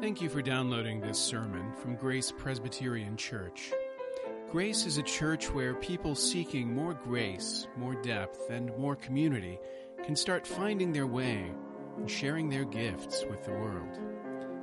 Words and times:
Thank 0.00 0.20
you 0.20 0.28
for 0.28 0.42
downloading 0.42 1.00
this 1.00 1.18
sermon 1.18 1.72
from 1.80 1.96
Grace 1.96 2.30
Presbyterian 2.30 3.16
Church. 3.16 3.72
Grace 4.50 4.84
is 4.84 4.98
a 4.98 5.02
church 5.02 5.50
where 5.50 5.72
people 5.74 6.14
seeking 6.14 6.74
more 6.74 6.92
grace, 6.92 7.66
more 7.78 7.94
depth, 8.02 8.50
and 8.50 8.76
more 8.76 8.94
community 8.94 9.58
can 10.04 10.14
start 10.14 10.46
finding 10.46 10.92
their 10.92 11.06
way 11.06 11.50
and 11.96 12.10
sharing 12.10 12.50
their 12.50 12.66
gifts 12.66 13.24
with 13.30 13.42
the 13.44 13.52
world. 13.52 13.98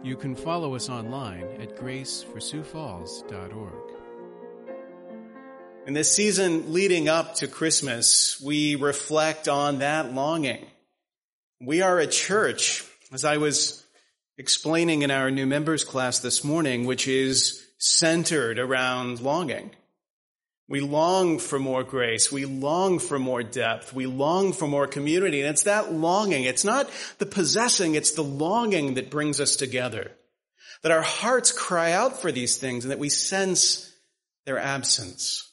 You 0.04 0.18
can 0.18 0.36
follow 0.36 0.76
us 0.76 0.88
online 0.88 1.48
at 1.60 1.78
graceforsiouxfalls.org. 1.78 3.92
In 5.88 5.96
this 5.96 6.16
season 6.16 6.74
leading 6.74 7.10
up 7.10 7.38
to 7.38 7.48
Christmas, 7.48 8.40
we 8.40 8.76
reflect 8.76 9.48
on 9.48 9.80
that 9.80 10.14
longing. 10.14 10.64
We 11.60 11.82
are 11.82 11.98
a 11.98 12.06
church, 12.06 12.84
as 13.12 13.26
I 13.26 13.38
was 13.38 13.83
explaining 14.38 15.02
in 15.02 15.12
our 15.12 15.30
new 15.30 15.46
members 15.46 15.84
class 15.84 16.20
this 16.20 16.44
morning, 16.44 16.86
which 16.86 17.08
is 17.08 17.66
centered 17.78 18.60
around 18.60 19.22
longing. 19.22 19.72
We 20.70 20.80
long 20.80 21.40
for 21.40 21.60
more 21.60 21.84
grace. 21.84 22.32
We 22.32 22.46
long 22.46 22.98
for 23.00 23.20
more 23.20 23.44
depth. 23.44 23.94
We 23.94 24.06
long 24.06 24.54
for 24.54 24.68
more 24.68 24.88
community. 24.88 25.42
And 25.42 25.50
it's 25.50 25.64
that 25.64 25.92
longing. 25.92 26.46
It's 26.46 26.64
not 26.64 26.90
the 27.20 27.26
possessing. 27.26 27.96
It's 27.96 28.12
the 28.12 28.24
longing 28.24 28.94
that 28.94 29.12
brings 29.12 29.40
us 29.40 29.56
together. 29.56 30.12
That 30.82 30.92
our 30.92 31.02
hearts 31.02 31.52
cry 31.52 31.92
out 31.92 32.22
for 32.22 32.32
these 32.32 32.58
things 32.58 32.86
and 32.86 32.92
that 32.92 33.00
we 33.00 33.10
sense 33.10 33.94
their 34.46 34.58
absence. 34.58 35.50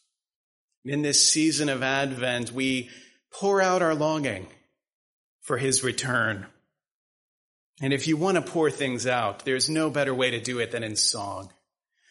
In 0.85 1.02
this 1.02 1.29
season 1.29 1.69
of 1.69 1.83
Advent, 1.83 2.52
we 2.52 2.88
pour 3.33 3.60
out 3.60 3.83
our 3.83 3.95
longing 3.95 4.47
for 5.43 5.59
his 5.59 5.85
return. 5.85 6.47
And 7.80 7.93
if 7.93 8.07
you 8.07 8.16
want 8.16 8.37
to 8.37 8.43
pour 8.43 8.70
things 8.70 9.07
out, 9.07 9.45
there's 9.45 9.70
no 9.70 9.91
better 9.91 10.15
way 10.15 10.30
to 10.30 10.41
do 10.41 10.59
it 10.59 10.71
than 10.71 10.83
in 10.83 10.97
song. 10.97 11.51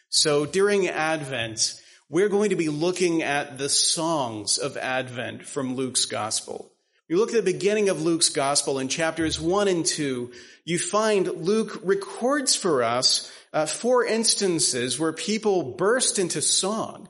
So 0.08 0.44
during 0.44 0.88
Advent, 0.88 1.80
we're 2.08 2.28
going 2.28 2.50
to 2.50 2.56
be 2.56 2.68
looking 2.68 3.22
at 3.22 3.56
the 3.56 3.68
songs 3.68 4.58
of 4.58 4.76
Advent 4.76 5.46
from 5.46 5.76
Luke's 5.76 6.06
Gospel. 6.06 6.72
You 7.08 7.18
look 7.18 7.30
at 7.30 7.44
the 7.44 7.52
beginning 7.52 7.88
of 7.88 8.02
Luke's 8.02 8.28
Gospel 8.28 8.80
in 8.80 8.88
chapters 8.88 9.40
1 9.40 9.68
and 9.68 9.86
2, 9.86 10.32
you 10.64 10.78
find 10.78 11.26
Luke 11.26 11.80
records 11.84 12.56
for 12.56 12.82
us 12.82 13.30
uh, 13.52 13.66
four 13.66 14.04
instances 14.04 14.98
where 14.98 15.12
people 15.12 15.74
burst 15.74 16.18
into 16.18 16.42
song 16.42 17.08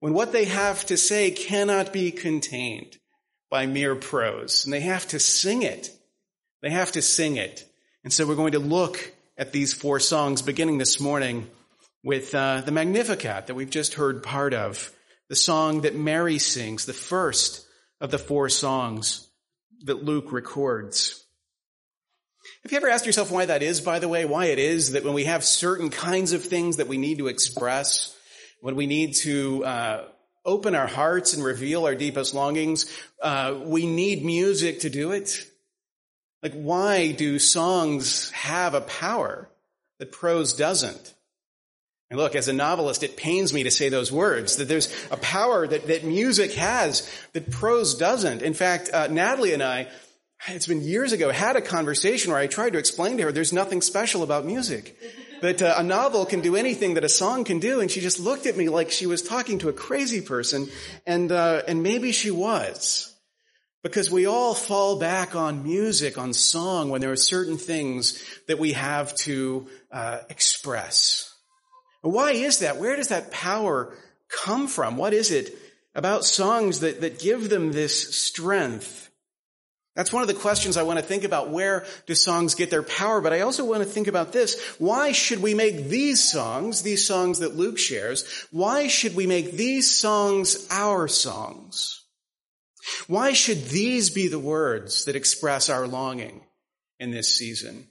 when 0.00 0.14
what 0.14 0.32
they 0.32 0.46
have 0.46 0.84
to 0.86 0.96
say 0.96 1.30
cannot 1.30 1.92
be 1.92 2.10
contained 2.10 2.96
by 3.50 3.66
mere 3.66 3.94
prose. 3.94 4.64
And 4.64 4.72
they 4.72 4.80
have 4.80 5.06
to 5.08 5.20
sing 5.20 5.62
it. 5.62 5.90
They 6.62 6.70
have 6.70 6.92
to 6.92 7.02
sing 7.02 7.36
it. 7.36 7.69
And 8.02 8.10
so 8.10 8.26
we're 8.26 8.34
going 8.34 8.52
to 8.52 8.58
look 8.58 9.12
at 9.36 9.52
these 9.52 9.74
four 9.74 10.00
songs 10.00 10.40
beginning 10.40 10.78
this 10.78 10.98
morning 11.00 11.46
with 12.02 12.34
uh, 12.34 12.62
the 12.62 12.72
Magnificat 12.72 13.46
that 13.46 13.54
we've 13.54 13.68
just 13.68 13.92
heard 13.92 14.22
part 14.22 14.54
of, 14.54 14.90
the 15.28 15.36
song 15.36 15.82
that 15.82 15.94
Mary 15.94 16.38
sings, 16.38 16.86
the 16.86 16.94
first 16.94 17.66
of 18.00 18.10
the 18.10 18.18
four 18.18 18.48
songs 18.48 19.28
that 19.84 20.02
Luke 20.02 20.32
records. 20.32 21.22
Have 22.62 22.72
you 22.72 22.78
ever 22.78 22.88
asked 22.88 23.04
yourself 23.04 23.30
why 23.30 23.44
that 23.44 23.62
is, 23.62 23.82
by 23.82 23.98
the 23.98 24.08
way? 24.08 24.24
Why 24.24 24.46
it 24.46 24.58
is 24.58 24.92
that 24.92 25.04
when 25.04 25.12
we 25.12 25.24
have 25.24 25.44
certain 25.44 25.90
kinds 25.90 26.32
of 26.32 26.42
things 26.42 26.78
that 26.78 26.88
we 26.88 26.96
need 26.96 27.18
to 27.18 27.28
express, 27.28 28.16
when 28.62 28.76
we 28.76 28.86
need 28.86 29.12
to 29.16 29.62
uh, 29.66 30.04
open 30.46 30.74
our 30.74 30.86
hearts 30.86 31.34
and 31.34 31.44
reveal 31.44 31.84
our 31.84 31.94
deepest 31.94 32.34
longings, 32.34 32.90
uh, 33.22 33.58
we 33.62 33.84
need 33.84 34.24
music 34.24 34.80
to 34.80 34.88
do 34.88 35.12
it? 35.12 35.44
Like, 36.42 36.54
why 36.54 37.12
do 37.12 37.38
songs 37.38 38.30
have 38.30 38.74
a 38.74 38.80
power 38.80 39.48
that 39.98 40.12
prose 40.12 40.54
doesn't? 40.54 41.14
And 42.10 42.18
look, 42.18 42.34
as 42.34 42.48
a 42.48 42.52
novelist, 42.52 43.04
it 43.04 43.16
pains 43.16 43.54
me 43.54 43.62
to 43.62 43.70
say 43.70 43.88
those 43.88 44.10
words, 44.10 44.56
that 44.56 44.66
there's 44.66 44.92
a 45.12 45.16
power 45.16 45.66
that, 45.66 45.86
that 45.86 46.02
music 46.02 46.54
has 46.54 47.08
that 47.34 47.50
prose 47.50 47.94
doesn't. 47.94 48.42
In 48.42 48.54
fact, 48.54 48.90
uh, 48.92 49.06
Natalie 49.06 49.52
and 49.52 49.62
I, 49.62 49.86
it's 50.48 50.66
been 50.66 50.82
years 50.82 51.12
ago, 51.12 51.30
had 51.30 51.54
a 51.54 51.60
conversation 51.60 52.32
where 52.32 52.40
I 52.40 52.48
tried 52.48 52.72
to 52.72 52.78
explain 52.78 53.18
to 53.18 53.24
her 53.24 53.32
there's 53.32 53.52
nothing 53.52 53.80
special 53.80 54.22
about 54.22 54.44
music. 54.44 54.98
That 55.42 55.62
uh, 55.62 55.74
a 55.78 55.82
novel 55.82 56.26
can 56.26 56.40
do 56.40 56.56
anything 56.56 56.94
that 56.94 57.04
a 57.04 57.08
song 57.08 57.44
can 57.44 57.60
do, 57.60 57.80
and 57.80 57.90
she 57.90 58.00
just 58.00 58.20
looked 58.20 58.44
at 58.46 58.56
me 58.56 58.68
like 58.68 58.90
she 58.90 59.06
was 59.06 59.22
talking 59.22 59.58
to 59.60 59.68
a 59.68 59.72
crazy 59.72 60.20
person, 60.20 60.68
and 61.06 61.32
uh, 61.32 61.62
and 61.66 61.82
maybe 61.82 62.12
she 62.12 62.30
was. 62.30 63.09
Because 63.82 64.10
we 64.10 64.26
all 64.26 64.54
fall 64.54 64.98
back 64.98 65.34
on 65.34 65.62
music, 65.62 66.18
on 66.18 66.34
song, 66.34 66.90
when 66.90 67.00
there 67.00 67.12
are 67.12 67.16
certain 67.16 67.56
things 67.56 68.22
that 68.46 68.58
we 68.58 68.72
have 68.72 69.14
to 69.16 69.68
uh, 69.90 70.18
express. 70.28 71.34
Why 72.02 72.32
is 72.32 72.58
that? 72.58 72.76
Where 72.76 72.96
does 72.96 73.08
that 73.08 73.30
power 73.30 73.96
come 74.28 74.68
from? 74.68 74.96
What 74.96 75.14
is 75.14 75.30
it 75.30 75.54
about 75.94 76.24
songs 76.24 76.80
that, 76.80 77.00
that 77.00 77.18
give 77.20 77.48
them 77.48 77.72
this 77.72 78.14
strength? 78.14 79.10
That's 79.96 80.12
one 80.12 80.22
of 80.22 80.28
the 80.28 80.34
questions 80.34 80.76
I 80.76 80.84
want 80.84 80.98
to 80.98 81.04
think 81.04 81.24
about. 81.24 81.50
Where 81.50 81.84
do 82.06 82.14
songs 82.14 82.54
get 82.54 82.70
their 82.70 82.82
power? 82.82 83.20
But 83.20 83.32
I 83.32 83.40
also 83.40 83.64
want 83.64 83.82
to 83.82 83.88
think 83.88 84.08
about 84.08 84.32
this. 84.32 84.58
Why 84.78 85.12
should 85.12 85.42
we 85.42 85.52
make 85.54 85.88
these 85.88 86.22
songs, 86.22 86.82
these 86.82 87.04
songs 87.04 87.40
that 87.40 87.56
Luke 87.56 87.78
shares, 87.78 88.46
why 88.50 88.86
should 88.86 89.16
we 89.16 89.26
make 89.26 89.52
these 89.52 89.90
songs 89.90 90.66
our 90.70 91.08
songs? 91.08 91.99
Why 93.06 93.32
should 93.32 93.66
these 93.66 94.10
be 94.10 94.28
the 94.28 94.38
words 94.38 95.04
that 95.04 95.16
express 95.16 95.68
our 95.68 95.86
longing 95.86 96.42
in 96.98 97.10
this 97.10 97.34
season? 97.36 97.88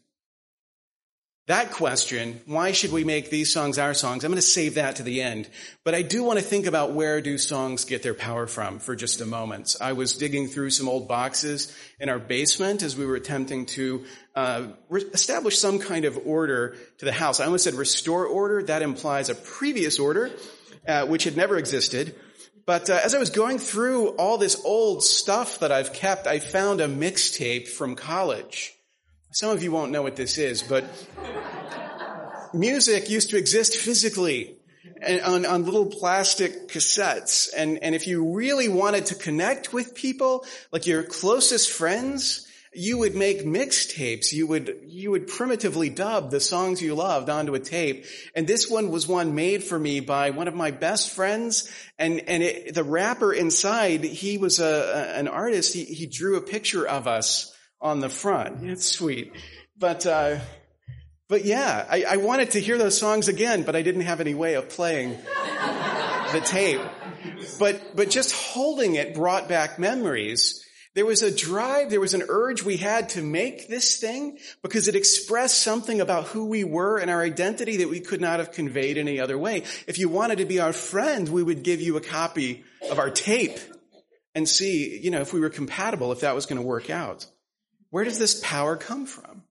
That 1.49 1.71
question, 1.71 2.39
why 2.45 2.73
should 2.73 2.91
we 2.91 3.03
make 3.03 3.31
these 3.31 3.51
songs 3.51 3.79
our 3.79 3.95
songs? 3.95 4.23
I'm 4.23 4.29
going 4.29 4.35
to 4.35 4.41
save 4.43 4.75
that 4.75 4.97
to 4.97 5.03
the 5.03 5.23
end. 5.23 5.49
But 5.83 5.95
I 5.95 6.03
do 6.03 6.23
want 6.23 6.37
to 6.37 6.45
think 6.45 6.67
about 6.67 6.91
where 6.91 7.21
do 7.21 7.39
songs 7.39 7.85
get 7.85 8.03
their 8.03 8.13
power 8.13 8.45
from 8.45 8.77
for 8.77 8.95
just 8.95 9.19
a 9.19 9.25
moment. 9.25 9.75
I 9.81 9.93
was 9.93 10.15
digging 10.15 10.47
through 10.47 10.69
some 10.69 10.87
old 10.87 11.07
boxes 11.07 11.75
in 11.99 12.07
our 12.07 12.19
basement 12.19 12.83
as 12.83 12.95
we 12.95 13.03
were 13.03 13.15
attempting 13.15 13.65
to 13.65 14.05
uh, 14.35 14.67
re- 14.89 15.05
establish 15.11 15.57
some 15.57 15.79
kind 15.79 16.05
of 16.05 16.19
order 16.23 16.75
to 16.99 17.05
the 17.05 17.11
house. 17.11 17.39
I 17.39 17.45
almost 17.45 17.63
said 17.63 17.73
restore 17.73 18.27
order. 18.27 18.61
That 18.61 18.83
implies 18.83 19.29
a 19.29 19.35
previous 19.35 19.97
order, 19.97 20.29
uh, 20.87 21.07
which 21.07 21.23
had 21.23 21.35
never 21.35 21.57
existed. 21.57 22.13
But 22.65 22.89
uh, 22.89 22.99
as 23.03 23.13
I 23.15 23.19
was 23.19 23.29
going 23.29 23.57
through 23.57 24.09
all 24.09 24.37
this 24.37 24.61
old 24.63 25.03
stuff 25.03 25.59
that 25.59 25.71
I've 25.71 25.93
kept, 25.93 26.27
I 26.27 26.39
found 26.39 26.81
a 26.81 26.87
mixtape 26.87 27.67
from 27.67 27.95
college. 27.95 28.73
Some 29.31 29.51
of 29.51 29.61
you 29.61 29.71
won't 29.71 29.91
know 29.91 30.01
what 30.01 30.15
this 30.15 30.37
is, 30.37 30.63
but 30.63 30.85
music 32.53 33.09
used 33.09 33.29
to 33.29 33.37
exist 33.37 33.77
physically 33.77 34.57
on, 35.23 35.45
on 35.45 35.65
little 35.65 35.85
plastic 35.85 36.67
cassettes. 36.67 37.49
And, 37.55 37.81
and 37.83 37.95
if 37.95 38.07
you 38.07 38.33
really 38.33 38.69
wanted 38.69 39.07
to 39.07 39.15
connect 39.15 39.71
with 39.73 39.95
people, 39.95 40.45
like 40.71 40.87
your 40.87 41.03
closest 41.03 41.69
friends, 41.69 42.47
you 42.73 42.99
would 42.99 43.15
make 43.15 43.43
mixtapes. 43.43 44.31
You 44.31 44.47
would, 44.47 44.81
you 44.85 45.11
would 45.11 45.27
primitively 45.27 45.89
dub 45.89 46.29
the 46.29 46.39
songs 46.39 46.81
you 46.81 46.93
loved 46.95 47.29
onto 47.29 47.55
a 47.55 47.59
tape. 47.59 48.05
And 48.35 48.45
this 48.45 48.69
one 48.69 48.91
was 48.91 49.07
one 49.07 49.33
made 49.33 49.63
for 49.63 49.79
me 49.79 49.99
by 49.99 50.29
one 50.29 50.47
of 50.47 50.55
my 50.55 50.71
best 50.71 51.09
friends. 51.09 51.69
And, 51.97 52.21
and 52.27 52.43
it, 52.43 52.75
the 52.75 52.83
wrapper 52.83 53.33
inside, 53.33 54.03
he 54.03 54.37
was 54.37 54.59
a, 54.59 54.65
a, 54.65 55.17
an 55.17 55.27
artist. 55.27 55.73
He, 55.73 55.83
he 55.83 56.05
drew 56.05 56.37
a 56.37 56.41
picture 56.41 56.87
of 56.87 57.07
us 57.07 57.55
on 57.81 58.01
the 58.01 58.09
front. 58.09 58.63
It's 58.63 58.85
sweet. 58.85 59.33
But, 59.77 60.05
uh, 60.05 60.39
but 61.27 61.45
yeah, 61.45 61.85
I, 61.89 62.03
I 62.07 62.17
wanted 62.17 62.51
to 62.51 62.59
hear 62.59 62.77
those 62.77 62.97
songs 62.97 63.27
again, 63.27 63.63
but 63.63 63.75
I 63.75 63.81
didn't 63.81 64.01
have 64.01 64.21
any 64.21 64.35
way 64.35 64.55
of 64.55 64.69
playing 64.69 65.11
the 66.33 66.41
tape. 66.45 66.81
But, 67.57 67.95
but 67.95 68.09
just 68.09 68.33
holding 68.33 68.95
it 68.95 69.15
brought 69.15 69.49
back 69.49 69.79
memories 69.79 70.63
there 70.95 71.05
was 71.05 71.21
a 71.21 71.35
drive, 71.35 71.89
there 71.89 71.99
was 71.99 72.13
an 72.13 72.23
urge 72.29 72.63
we 72.63 72.77
had 72.77 73.09
to 73.09 73.21
make 73.21 73.67
this 73.67 73.97
thing 73.97 74.39
because 74.63 74.87
it 74.87 74.95
expressed 74.95 75.61
something 75.61 76.01
about 76.01 76.25
who 76.25 76.45
we 76.47 76.63
were 76.63 76.97
and 76.97 77.11
our 77.11 77.21
identity 77.21 77.77
that 77.77 77.89
we 77.89 77.99
could 77.99 78.21
not 78.21 78.39
have 78.39 78.51
conveyed 78.51 78.97
any 78.97 79.19
other 79.19 79.37
way. 79.37 79.63
If 79.87 79.99
you 79.99 80.09
wanted 80.09 80.39
to 80.39 80.45
be 80.45 80.59
our 80.59 80.73
friend, 80.73 81.29
we 81.29 81.43
would 81.43 81.63
give 81.63 81.79
you 81.79 81.95
a 81.95 82.01
copy 82.01 82.63
of 82.89 82.97
our 82.97 83.11
tape 83.11 83.59
and 84.33 84.49
see, 84.49 84.99
you 84.99 85.11
know, 85.11 85.21
if 85.21 85.31
we 85.31 85.39
were 85.39 85.49
compatible, 85.49 86.11
if 86.11 86.21
that 86.21 86.35
was 86.35 86.47
going 86.47 86.59
to 86.59 86.65
work 86.67 86.89
out. 86.89 87.25
Where 87.91 88.03
does 88.03 88.19
this 88.19 88.39
power 88.43 88.75
come 88.75 89.05
from? 89.05 89.43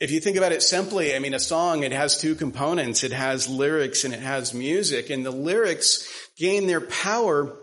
If 0.00 0.10
you 0.10 0.20
think 0.20 0.38
about 0.38 0.52
it 0.52 0.62
simply, 0.62 1.14
I 1.14 1.18
mean, 1.18 1.34
a 1.34 1.38
song, 1.38 1.82
it 1.82 1.92
has 1.92 2.18
two 2.18 2.34
components. 2.34 3.04
It 3.04 3.12
has 3.12 3.50
lyrics 3.50 4.04
and 4.04 4.14
it 4.14 4.20
has 4.20 4.54
music. 4.54 5.10
And 5.10 5.26
the 5.26 5.30
lyrics 5.30 6.08
gain 6.38 6.66
their 6.66 6.80
power 6.80 7.54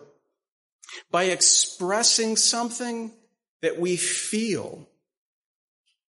by 1.12 1.26
expressing 1.26 2.36
something 2.36 3.12
that 3.62 3.80
we 3.80 3.98
feel 3.98 4.88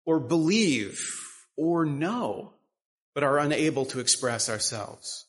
or 0.06 0.20
believe 0.20 1.14
or 1.56 1.86
know, 1.86 2.54
but 3.14 3.24
are 3.24 3.40
unable 3.40 3.86
to 3.86 4.00
express 4.00 4.50
ourselves. 4.50 5.26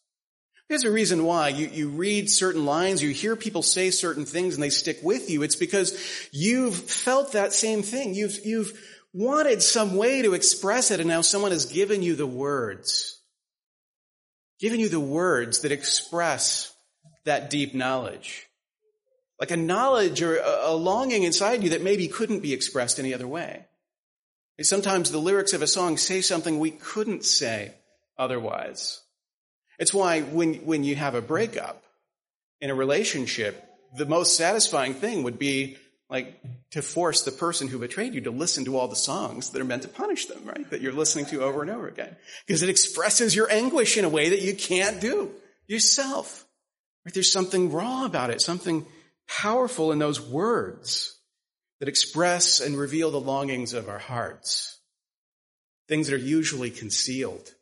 There's 0.69 0.85
a 0.85 0.91
reason 0.91 1.25
why 1.25 1.49
you, 1.49 1.69
you 1.69 1.89
read 1.89 2.31
certain 2.31 2.67
lines, 2.67 3.03
you 3.03 3.11
hear 3.11 3.37
people 3.37 3.63
say 3.63 3.91
certain 3.91 4.27
things 4.27 4.55
and 4.55 4.63
they 4.63 4.69
stick 4.69 4.99
with 5.03 5.31
you. 5.31 5.43
It's 5.43 5.57
because 5.57 5.99
you've 6.31 6.77
felt 6.77 7.33
that 7.33 7.55
same 7.55 7.83
thing. 7.83 8.15
You've, 8.15 8.45
you've 8.45 8.79
wanted 9.15 9.63
some 9.63 9.97
way 9.97 10.21
to 10.23 10.35
express 10.35 10.91
it 10.91 11.01
and 11.01 11.09
now 11.09 11.23
someone 11.23 11.53
has 11.53 11.65
given 11.65 12.03
you 12.03 12.17
the 12.17 12.27
words. 12.27 13.19
Given 14.61 14.79
you 14.79 14.91
the 14.91 15.01
words 15.01 15.61
that 15.61 15.73
express 15.73 16.75
that 17.25 17.49
deep 17.49 17.75
knowledge. 17.75 18.48
Like 19.41 19.51
a 19.51 19.57
knowledge 19.57 20.21
or 20.23 20.39
a 20.39 20.73
longing 20.73 21.23
inside 21.23 21.63
you 21.63 21.71
that 21.71 21.83
maybe 21.83 22.09
couldn't 22.09 22.41
be 22.41 22.53
expressed 22.53 22.99
any 22.99 23.15
other 23.15 23.29
way. 23.29 23.67
Sometimes 24.61 25.13
the 25.13 25.19
lyrics 25.19 25.53
of 25.53 25.63
a 25.63 25.69
song 25.69 25.97
say 25.97 26.21
something 26.21 26.59
we 26.59 26.73
couldn't 26.73 27.25
say 27.25 27.75
otherwise. 28.19 29.01
It's 29.79 29.95
why 29.95 30.23
when, 30.23 30.55
when 30.67 30.83
you 30.83 30.97
have 30.97 31.15
a 31.15 31.23
breakup 31.23 31.85
in 32.61 32.71
a 32.71 32.75
relationship, 32.75 33.65
the 33.97 34.07
most 34.07 34.37
satisfying 34.37 34.95
thing 34.95 35.23
would 35.23 35.39
be 35.39 35.77
like 36.11 36.41
to 36.71 36.83
force 36.83 37.23
the 37.23 37.31
person 37.31 37.69
who 37.69 37.79
betrayed 37.79 38.15
you 38.15 38.23
to 38.23 38.31
listen 38.31 38.65
to 38.65 38.77
all 38.77 38.89
the 38.89 38.97
songs 38.97 39.51
that 39.51 39.61
are 39.61 39.65
meant 39.65 39.83
to 39.83 39.89
punish 39.89 40.27
them, 40.27 40.43
right? 40.45 40.69
That 40.71 40.81
you're 40.81 40.93
listening 40.93 41.27
to 41.27 41.43
over 41.43 41.63
and 41.63 41.71
over 41.71 41.87
again. 41.87 42.17
Because 42.47 42.63
it 42.63 42.69
expresses 42.69 43.37
your 43.37 43.51
anguish 43.53 43.97
in 43.97 44.05
a 44.05 44.09
way 44.09 44.31
that 44.31 44.43
you 44.43 44.55
can't 44.55 45.01
do 45.01 45.31
yourself. 45.67 46.47
Right? 47.05 47.15
There's 47.15 47.31
something 47.31 47.71
raw 47.71 48.05
about 48.07 48.31
it, 48.31 48.41
something 48.41 48.87
powerful 49.29 49.93
in 49.93 49.99
those 49.99 50.21
words 50.21 51.19
that 51.81 51.89
express 51.89 52.61
and 52.61 52.77
reveal 52.77 53.11
the 53.11 53.21
longings 53.21 53.73
of 53.73 53.89
our 53.89 53.99
hearts. 53.99 54.79
Things 55.87 56.09
that 56.09 56.15
are 56.15 56.19
usually 56.19 56.71
concealed 56.71 57.55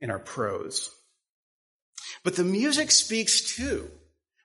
in 0.00 0.10
our 0.10 0.18
prose. 0.18 0.90
But 2.22 2.36
the 2.36 2.44
music 2.44 2.90
speaks 2.90 3.56
too. 3.56 3.90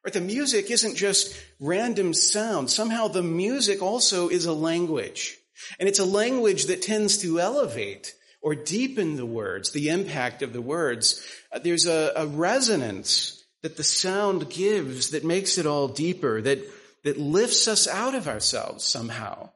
Right? 0.03 0.13
The 0.13 0.21
music 0.21 0.71
isn't 0.71 0.95
just 0.95 1.35
random 1.59 2.13
sound. 2.13 2.69
Somehow 2.69 3.07
the 3.07 3.23
music 3.23 3.81
also 3.81 4.29
is 4.29 4.45
a 4.45 4.53
language. 4.53 5.37
And 5.79 5.89
it's 5.89 5.99
a 5.99 6.05
language 6.05 6.65
that 6.65 6.81
tends 6.81 7.17
to 7.19 7.39
elevate 7.39 8.13
or 8.41 8.55
deepen 8.55 9.17
the 9.17 9.25
words, 9.25 9.71
the 9.71 9.89
impact 9.89 10.41
of 10.41 10.53
the 10.53 10.61
words. 10.61 11.25
Uh, 11.51 11.59
there's 11.59 11.85
a, 11.85 12.13
a 12.15 12.27
resonance 12.27 13.38
that 13.61 13.77
the 13.77 13.83
sound 13.83 14.49
gives 14.49 15.11
that 15.11 15.25
makes 15.25 15.57
it 15.57 15.65
all 15.65 15.87
deeper, 15.87 16.41
that, 16.41 16.59
that 17.03 17.17
lifts 17.17 17.67
us 17.67 17.87
out 17.87 18.15
of 18.15 18.27
ourselves 18.27 18.83
somehow. 18.83 19.49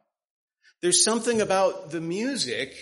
There's 0.82 1.04
something 1.04 1.42
about 1.42 1.92
the 1.92 2.02
music 2.02 2.76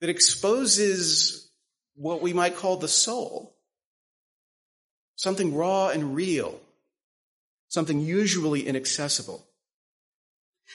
that 0.00 0.10
exposes 0.10 1.50
what 1.94 2.22
we 2.22 2.32
might 2.32 2.56
call 2.56 2.76
the 2.76 2.88
soul. 2.88 3.56
Something 5.16 5.54
raw 5.54 5.88
and 5.88 6.14
real 6.14 6.60
something 7.68 8.00
usually 8.00 8.66
inaccessible. 8.66 9.46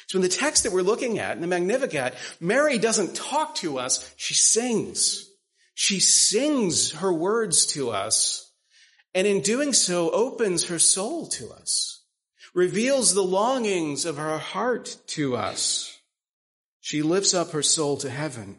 So 0.08 0.18
in 0.18 0.22
the 0.22 0.30
text 0.30 0.64
that 0.64 0.72
we're 0.72 0.82
looking 0.82 1.20
at, 1.20 1.36
in 1.36 1.42
the 1.42 1.48
Magnificat, 1.48 2.16
Mary 2.40 2.78
doesn't 2.78 3.16
talk 3.16 3.56
to 3.56 3.78
us, 3.78 4.12
she 4.16 4.34
sings. 4.34 5.30
She 5.76 6.00
sings 6.00 6.92
her 6.94 7.12
words 7.12 7.68
to 7.68 7.90
us, 7.92 8.52
and 9.16 9.28
in 9.28 9.42
doing 9.42 9.74
so 9.74 10.10
opens 10.12 10.66
her 10.66 10.80
soul 10.80 11.28
to 11.28 11.50
us, 11.52 12.02
reveals 12.54 13.14
the 13.14 13.24
longings 13.24 14.06
of 14.06 14.18
her 14.18 14.38
heart 14.38 14.98
to 15.08 15.36
us. 15.36 16.00
She 16.82 17.02
lifts 17.02 17.34
up 17.34 17.52
her 17.52 17.64
soul 17.64 17.98
to 17.98 18.10
heaven. 18.10 18.58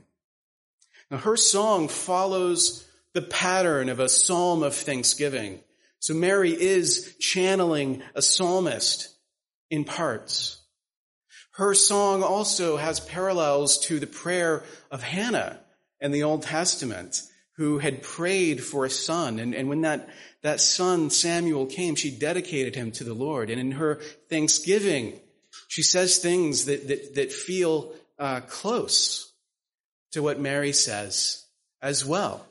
Now 1.11 1.19
her 1.19 1.37
song 1.37 1.89
follows 1.89 2.89
the 3.13 3.23
pattern 3.23 3.89
of 3.89 4.01
a 4.01 4.09
psalm 4.09 4.63
of 4.63 4.75
thanksgiving. 4.75 5.61
So 6.01 6.15
Mary 6.15 6.51
is 6.51 7.17
channeling 7.19 8.03
a 8.15 8.23
psalmist 8.23 9.09
in 9.71 9.85
parts. 9.85 10.61
Her 11.53 11.75
song 11.75 12.23
also 12.23 12.77
has 12.77 12.99
parallels 12.99 13.79
to 13.87 14.01
the 14.01 14.07
prayer 14.07 14.65
of 14.91 15.03
Hannah 15.03 15.61
in 16.01 16.11
the 16.11 16.25
Old 16.25 16.43
Testament, 16.43 17.23
who 17.57 17.79
had 17.79 18.03
prayed 18.03 18.63
for 18.63 18.85
a 18.85 18.91
son. 18.91 19.39
And, 19.39 19.55
and 19.55 19.69
when 19.69 19.83
that, 19.83 20.09
that 20.43 20.61
son, 20.61 21.11
Samuel, 21.11 21.67
came, 21.67 21.95
she 21.95 22.11
dedicated 22.11 22.75
him 22.75 22.91
to 22.93 23.05
the 23.05 23.15
Lord. 23.15 23.51
And 23.51 23.61
in 23.61 23.73
her 23.73 24.01
thanksgiving, 24.29 25.21
she 25.69 25.83
says 25.83 26.19
things 26.19 26.65
that, 26.65 26.89
that, 26.89 27.15
that 27.15 27.33
feel 27.33 27.93
uh, 28.19 28.41
close 28.41 29.33
to 30.13 30.23
what 30.23 30.41
Mary 30.41 30.73
says 30.73 31.45
as 31.81 32.05
well. 32.05 32.47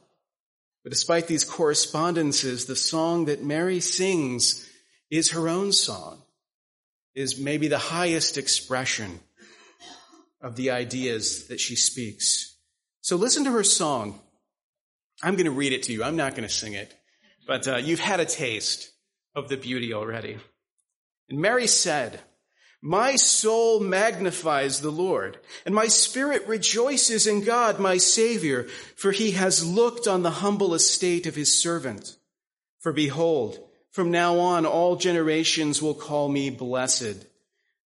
But 0.84 0.92
despite 0.92 1.28
these 1.28 1.46
correspondences, 1.46 2.66
the 2.66 2.76
song 2.76 3.26
that 3.26 3.44
Mary 3.44 3.80
sings 3.80 4.70
is 5.10 5.32
her 5.32 5.48
own 5.48 5.72
song, 5.72 6.22
is 7.16 7.40
maybe 7.40 7.68
the 7.68 7.78
highest 7.78 8.38
expression 8.38 9.20
of 10.42 10.56
the 10.56 10.72
ideas 10.72 11.48
that 11.48 11.60
she 11.60 11.76
speaks. 11.76 12.58
So 13.02 13.16
listen 13.16 13.46
to 13.46 13.52
her 13.52 13.64
song. 13.64 14.20
I'm 15.22 15.36
going 15.36 15.46
to 15.46 15.52
read 15.52 15.74
it 15.74 15.84
to 15.84 15.94
you. 15.94 16.04
I'm 16.04 16.16
not 16.16 16.36
going 16.36 16.48
to 16.48 16.54
sing 16.54 16.74
it, 16.74 16.94
but 17.48 17.68
uh, 17.68 17.78
you've 17.78 18.00
had 18.00 18.20
a 18.20 18.26
taste 18.26 18.92
of 19.36 19.50
the 19.50 19.58
beauty 19.58 19.94
already. 19.94 20.38
And 21.30 21.40
Mary 21.40 21.68
said, 21.68 22.20
my 22.86 23.16
soul 23.16 23.80
magnifies 23.80 24.82
the 24.82 24.92
Lord, 24.92 25.40
and 25.66 25.74
my 25.74 25.88
spirit 25.88 26.46
rejoices 26.50 27.26
in 27.26 27.46
God, 27.46 27.80
my 27.80 27.96
Savior, 27.96 28.64
for 28.98 29.14
he 29.14 29.32
has 29.32 29.66
looked 29.66 30.06
on 30.06 30.22
the 30.22 30.30
humble 30.30 30.74
estate 30.74 31.26
of 31.26 31.34
his 31.34 31.58
servant. 31.58 32.18
For 32.82 32.92
behold, 32.92 33.58
from 33.92 34.12
now 34.12 34.38
on 34.40 34.66
all 34.66 34.98
generations 34.98 35.82
will 35.82 35.94
call 35.94 36.28
me 36.28 36.50
blessed. 36.50 37.26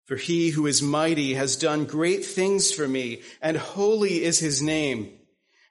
For 0.05 0.17
he 0.17 0.51
who 0.51 0.67
is 0.67 0.83
mighty 0.83 1.33
has 1.35 1.57
done 1.57 1.87
great 1.87 2.27
things 2.27 2.71
for 2.71 2.87
me, 2.87 3.23
and 3.41 3.57
holy 3.57 4.23
is 4.23 4.41
his 4.41 4.61
name. 4.61 5.11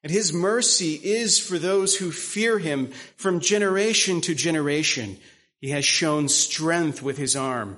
And 0.04 0.12
his 0.12 0.34
mercy 0.34 0.94
is 0.96 1.40
for 1.40 1.60
those 1.60 1.96
who 1.96 2.12
fear 2.12 2.58
him 2.58 2.92
from 3.18 3.40
generation 3.40 4.22
to 4.22 4.34
generation. 4.34 5.18
He 5.60 5.70
has 5.70 5.86
shown 5.86 6.28
strength 6.28 7.04
with 7.04 7.18
his 7.18 7.36
arm. 7.36 7.78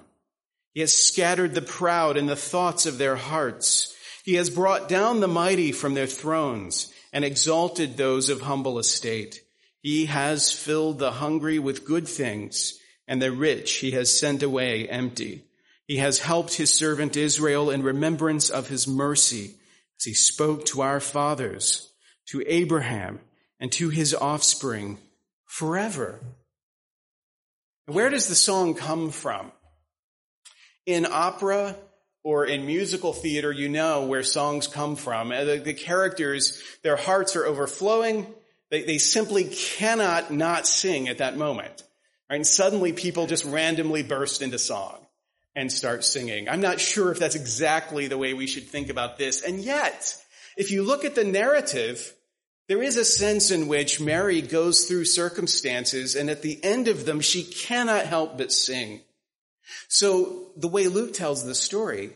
He 0.74 0.80
has 0.80 0.94
scattered 0.94 1.54
the 1.54 1.62
proud 1.62 2.18
in 2.18 2.25
the 2.25 2.36
thoughts 2.36 2.86
of 2.86 2.98
their 2.98 3.18
hearts. 3.18 3.94
He 4.24 4.36
has 4.36 4.50
brought 4.50 4.88
down 4.88 5.20
the 5.20 5.28
mighty 5.28 5.72
from 5.72 5.94
their 5.94 6.08
thrones 6.08 6.92
and 7.12 7.25
exalted 7.25 7.98
those 7.98 8.30
of 8.30 8.42
humble 8.42 8.80
estate. 8.80 9.42
He 9.81 10.06
has 10.06 10.52
filled 10.52 11.00
the 11.00 11.12
hungry 11.12 11.60
with 11.60 11.86
good 11.86 12.08
things 12.08 12.80
and 13.08 13.22
the 13.22 13.31
rich 13.31 13.76
he 13.76 13.92
has 13.92 14.18
sent 14.18 14.42
away 14.42 14.88
empty. 14.88 15.44
He 15.86 15.98
has 15.98 16.19
helped 16.19 16.56
his 16.56 16.74
servant 16.74 17.18
Israel 17.18 17.69
in 17.69 17.84
remembrance 17.84 18.50
of 18.50 18.69
his 18.69 18.88
mercy 18.88 19.56
as 20.00 20.06
he 20.06 20.14
spoke 20.14 20.66
to 20.68 20.81
our 20.81 21.02
fathers, 21.02 21.90
to 22.28 22.44
Abraham 22.47 23.19
and 23.59 23.71
to 23.74 23.90
his 23.90 24.14
offspring 24.14 24.97
forever. 25.45 26.19
Where 27.86 28.09
does 28.09 28.28
the 28.28 28.36
song 28.36 28.76
come 28.76 29.12
from? 29.12 29.52
In 30.86 31.06
opera 31.09 31.76
or 32.24 32.45
in 32.45 32.66
musical 32.66 33.14
theater, 33.14 33.52
you 33.52 33.69
know 33.69 34.06
where 34.06 34.24
songs 34.24 34.68
come 34.68 34.95
from. 34.95 35.31
Uh, 35.31 35.44
the, 35.44 35.57
the 35.57 35.74
characters, 35.74 36.62
their 36.81 36.95
hearts 36.95 37.36
are 37.36 37.45
overflowing. 37.45 38.28
They, 38.69 38.83
they 38.83 38.97
simply 38.97 39.45
cannot 39.45 40.31
not 40.31 40.66
sing 40.66 41.09
at 41.09 41.19
that 41.19 41.38
moment. 41.38 41.83
Right? 42.30 42.38
And 42.38 42.47
suddenly 42.47 42.94
people 42.94 43.28
just 43.28 43.45
randomly 43.45 44.04
burst 44.04 44.42
into 44.42 44.57
song 44.57 45.06
and 45.56 45.71
start 45.71 46.04
singing. 46.04 46.50
I'm 46.50 46.62
not 46.62 46.80
sure 46.80 47.12
if 47.12 47.19
that's 47.19 47.36
exactly 47.36 48.07
the 48.07 48.18
way 48.18 48.33
we 48.33 48.47
should 48.47 48.64
think 48.64 48.90
about 48.90 49.18
this. 49.18 49.44
And 49.44 49.59
yet, 49.59 50.18
if 50.57 50.71
you 50.71 50.83
look 50.83 51.06
at 51.06 51.16
the 51.16 51.24
narrative, 51.24 52.14
there 52.68 52.82
is 52.82 52.98
a 52.98 53.06
sense 53.06 53.52
in 53.52 53.68
which 53.68 54.00
Mary 54.00 54.42
goes 54.42 54.86
through 54.86 55.06
circumstances 55.06 56.16
and 56.16 56.30
at 56.30 56.42
the 56.42 56.64
end 56.64 56.88
of 56.88 57.06
them, 57.06 57.20
she 57.20 57.44
cannot 57.44 58.06
help 58.06 58.38
but 58.38 58.52
sing. 58.52 59.02
So 59.88 60.52
the 60.56 60.68
way 60.68 60.88
Luke 60.88 61.14
tells 61.14 61.46
the 61.46 61.56
story, 61.56 62.12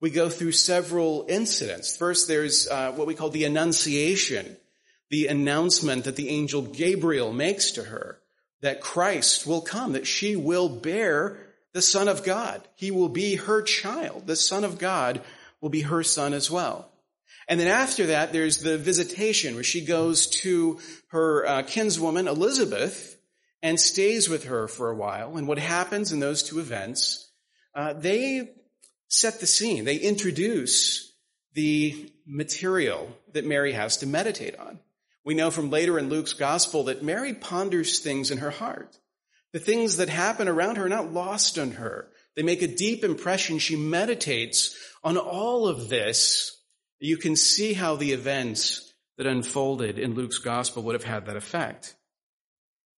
we 0.00 0.10
go 0.10 0.28
through 0.28 0.52
several 0.52 1.26
incidents. 1.28 1.96
First, 1.96 2.26
there's 2.26 2.68
uh, 2.68 2.92
what 2.92 3.06
we 3.06 3.14
call 3.14 3.30
the 3.30 3.44
Annunciation, 3.44 4.56
the 5.10 5.28
announcement 5.28 6.04
that 6.04 6.16
the 6.16 6.28
angel 6.30 6.62
Gabriel 6.62 7.32
makes 7.32 7.72
to 7.72 7.84
her 7.84 8.18
that 8.62 8.80
Christ 8.80 9.46
will 9.46 9.60
come, 9.60 9.92
that 9.92 10.06
she 10.06 10.36
will 10.36 10.68
bear 10.68 11.36
the 11.72 11.82
Son 11.82 12.08
of 12.08 12.24
God. 12.24 12.62
He 12.76 12.90
will 12.90 13.08
be 13.08 13.36
her 13.36 13.60
child. 13.60 14.26
The 14.26 14.36
Son 14.36 14.64
of 14.64 14.78
God 14.78 15.20
will 15.60 15.68
be 15.68 15.82
her 15.82 16.02
son 16.02 16.32
as 16.32 16.50
well. 16.50 16.91
And 17.48 17.58
then 17.58 17.68
after 17.68 18.06
that, 18.06 18.32
there's 18.32 18.58
the 18.58 18.78
visitation 18.78 19.54
where 19.54 19.64
she 19.64 19.84
goes 19.84 20.26
to 20.28 20.78
her 21.08 21.46
uh, 21.46 21.62
kinswoman 21.62 22.28
Elizabeth 22.28 23.18
and 23.62 23.78
stays 23.78 24.28
with 24.28 24.44
her 24.44 24.68
for 24.68 24.90
a 24.90 24.96
while. 24.96 25.36
And 25.36 25.46
what 25.46 25.58
happens 25.58 26.12
in 26.12 26.20
those 26.20 26.42
two 26.42 26.58
events, 26.58 27.30
uh, 27.74 27.92
they 27.94 28.50
set 29.08 29.40
the 29.40 29.46
scene. 29.46 29.84
They 29.84 29.96
introduce 29.96 31.12
the 31.54 32.10
material 32.26 33.14
that 33.32 33.44
Mary 33.44 33.72
has 33.72 33.98
to 33.98 34.06
meditate 34.06 34.58
on. 34.58 34.80
We 35.24 35.34
know 35.34 35.50
from 35.50 35.70
later 35.70 35.98
in 35.98 36.08
Luke's 36.08 36.32
gospel 36.32 36.84
that 36.84 37.02
Mary 37.02 37.34
ponders 37.34 38.00
things 38.00 38.30
in 38.30 38.38
her 38.38 38.50
heart. 38.50 38.98
The 39.52 39.60
things 39.60 39.98
that 39.98 40.08
happen 40.08 40.48
around 40.48 40.76
her 40.76 40.86
are 40.86 40.88
not 40.88 41.12
lost 41.12 41.58
on 41.58 41.72
her. 41.72 42.08
They 42.34 42.42
make 42.42 42.62
a 42.62 42.66
deep 42.66 43.04
impression. 43.04 43.58
She 43.58 43.76
meditates 43.76 44.74
on 45.04 45.18
all 45.18 45.68
of 45.68 45.88
this 45.88 46.58
You 47.04 47.16
can 47.16 47.34
see 47.34 47.72
how 47.72 47.96
the 47.96 48.12
events 48.12 48.92
that 49.18 49.26
unfolded 49.26 49.98
in 49.98 50.14
Luke's 50.14 50.38
gospel 50.38 50.84
would 50.84 50.94
have 50.94 51.02
had 51.02 51.26
that 51.26 51.36
effect. 51.36 51.96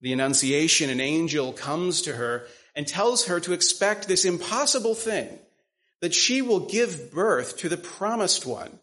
The 0.02 0.12
Annunciation, 0.12 0.90
an 0.90 1.00
angel 1.00 1.54
comes 1.54 2.02
to 2.02 2.12
her 2.12 2.46
and 2.76 2.86
tells 2.86 3.26
her 3.26 3.40
to 3.40 3.54
expect 3.54 4.06
this 4.06 4.26
impossible 4.26 4.94
thing 4.94 5.38
that 6.02 6.12
she 6.12 6.42
will 6.42 6.60
give 6.60 7.12
birth 7.12 7.56
to 7.58 7.70
the 7.70 7.78
promised 7.78 8.44
one. 8.44 8.78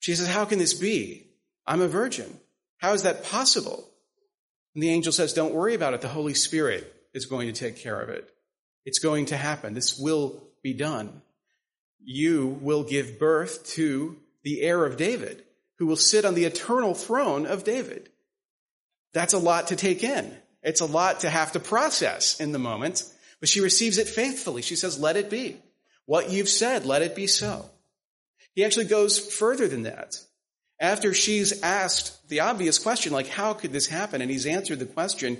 She 0.00 0.14
says, 0.14 0.28
How 0.28 0.44
can 0.44 0.58
this 0.58 0.74
be? 0.74 1.26
I'm 1.66 1.80
a 1.80 1.88
virgin. 1.88 2.38
How 2.76 2.92
is 2.92 3.04
that 3.04 3.24
possible? 3.24 3.88
And 4.74 4.82
the 4.82 4.90
angel 4.90 5.12
says, 5.12 5.32
Don't 5.32 5.54
worry 5.54 5.74
about 5.74 5.94
it. 5.94 6.02
The 6.02 6.08
Holy 6.08 6.34
Spirit 6.34 6.94
is 7.14 7.24
going 7.24 7.46
to 7.46 7.58
take 7.58 7.78
care 7.78 7.98
of 7.98 8.10
it. 8.10 8.28
It's 8.84 8.98
going 8.98 9.26
to 9.26 9.36
happen. 9.38 9.72
This 9.72 9.98
will 9.98 10.42
be 10.62 10.74
done. 10.74 11.22
You 12.04 12.58
will 12.60 12.84
give 12.84 13.18
birth 13.18 13.66
to 13.74 14.16
the 14.42 14.62
heir 14.62 14.84
of 14.84 14.96
David, 14.96 15.42
who 15.78 15.86
will 15.86 15.96
sit 15.96 16.24
on 16.24 16.34
the 16.34 16.44
eternal 16.44 16.94
throne 16.94 17.46
of 17.46 17.64
David. 17.64 18.08
That's 19.12 19.34
a 19.34 19.38
lot 19.38 19.68
to 19.68 19.76
take 19.76 20.04
in. 20.04 20.32
It's 20.62 20.80
a 20.80 20.86
lot 20.86 21.20
to 21.20 21.30
have 21.30 21.52
to 21.52 21.60
process 21.60 22.40
in 22.40 22.52
the 22.52 22.58
moment, 22.58 23.04
but 23.40 23.48
she 23.48 23.60
receives 23.60 23.98
it 23.98 24.08
faithfully. 24.08 24.62
She 24.62 24.76
says, 24.76 24.98
let 24.98 25.16
it 25.16 25.30
be. 25.30 25.56
What 26.06 26.30
you've 26.30 26.48
said, 26.48 26.86
let 26.86 27.02
it 27.02 27.14
be 27.14 27.26
so. 27.26 27.70
He 28.52 28.64
actually 28.64 28.86
goes 28.86 29.18
further 29.18 29.68
than 29.68 29.82
that. 29.82 30.16
After 30.78 31.14
she's 31.14 31.62
asked 31.62 32.28
the 32.28 32.40
obvious 32.40 32.78
question, 32.78 33.12
like, 33.12 33.28
how 33.28 33.54
could 33.54 33.72
this 33.72 33.86
happen? 33.86 34.20
And 34.20 34.30
he's 34.30 34.46
answered 34.46 34.78
the 34.78 34.86
question, 34.86 35.38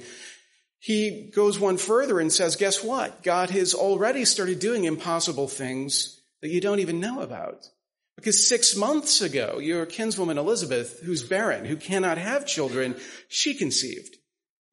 he 0.78 1.30
goes 1.34 1.58
one 1.58 1.76
further 1.76 2.20
and 2.20 2.32
says, 2.32 2.56
guess 2.56 2.82
what? 2.82 3.22
God 3.22 3.50
has 3.50 3.74
already 3.74 4.24
started 4.24 4.58
doing 4.58 4.84
impossible 4.84 5.48
things 5.48 6.15
that 6.42 6.50
you 6.50 6.60
don't 6.60 6.80
even 6.80 7.00
know 7.00 7.20
about. 7.20 7.68
Because 8.16 8.48
six 8.48 8.74
months 8.74 9.20
ago, 9.20 9.58
your 9.58 9.84
kinswoman 9.86 10.38
Elizabeth, 10.38 11.00
who's 11.00 11.22
barren, 11.22 11.64
who 11.64 11.76
cannot 11.76 12.18
have 12.18 12.46
children, 12.46 12.96
she 13.28 13.54
conceived. 13.54 14.16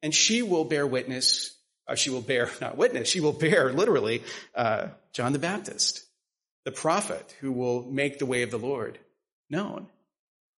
And 0.02 0.14
she 0.14 0.42
will 0.42 0.64
bear 0.64 0.86
witness, 0.86 1.56
uh, 1.86 1.94
she 1.94 2.10
will 2.10 2.22
bear, 2.22 2.50
not 2.60 2.76
witness, 2.76 3.08
she 3.08 3.20
will 3.20 3.32
bear 3.32 3.72
literally 3.72 4.22
uh, 4.54 4.88
John 5.12 5.32
the 5.32 5.38
Baptist, 5.38 6.04
the 6.64 6.72
prophet 6.72 7.34
who 7.40 7.52
will 7.52 7.84
make 7.84 8.18
the 8.18 8.26
way 8.26 8.42
of 8.42 8.50
the 8.50 8.58
Lord 8.58 8.98
known. 9.50 9.86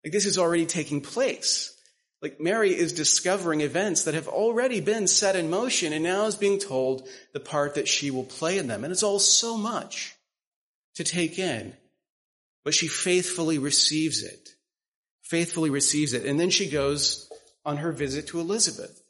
Like 0.04 0.12
this 0.12 0.26
is 0.26 0.38
already 0.38 0.66
taking 0.66 1.00
place. 1.00 1.72
Like 2.22 2.40
Mary 2.40 2.70
is 2.70 2.92
discovering 2.92 3.60
events 3.60 4.04
that 4.04 4.14
have 4.14 4.28
already 4.28 4.80
been 4.80 5.06
set 5.06 5.36
in 5.36 5.50
motion 5.50 5.92
and 5.92 6.02
now 6.02 6.26
is 6.26 6.36
being 6.36 6.58
told 6.58 7.06
the 7.32 7.40
part 7.40 7.74
that 7.74 7.88
she 7.88 8.10
will 8.10 8.24
play 8.24 8.58
in 8.58 8.68
them. 8.68 8.84
And 8.84 8.92
it's 8.92 9.02
all 9.02 9.18
so 9.18 9.56
much 9.56 10.15
to 10.96 11.04
take 11.04 11.38
in 11.38 11.74
but 12.66 12.74
she 12.74 12.88
faithfully 12.88 13.58
receives 13.58 14.24
it. 14.24 14.48
Faithfully 15.22 15.70
receives 15.70 16.14
it. 16.14 16.26
And 16.26 16.38
then 16.38 16.50
she 16.50 16.68
goes 16.68 17.30
on 17.64 17.76
her 17.76 17.92
visit 17.92 18.26
to 18.26 18.40
Elizabeth. 18.40 19.04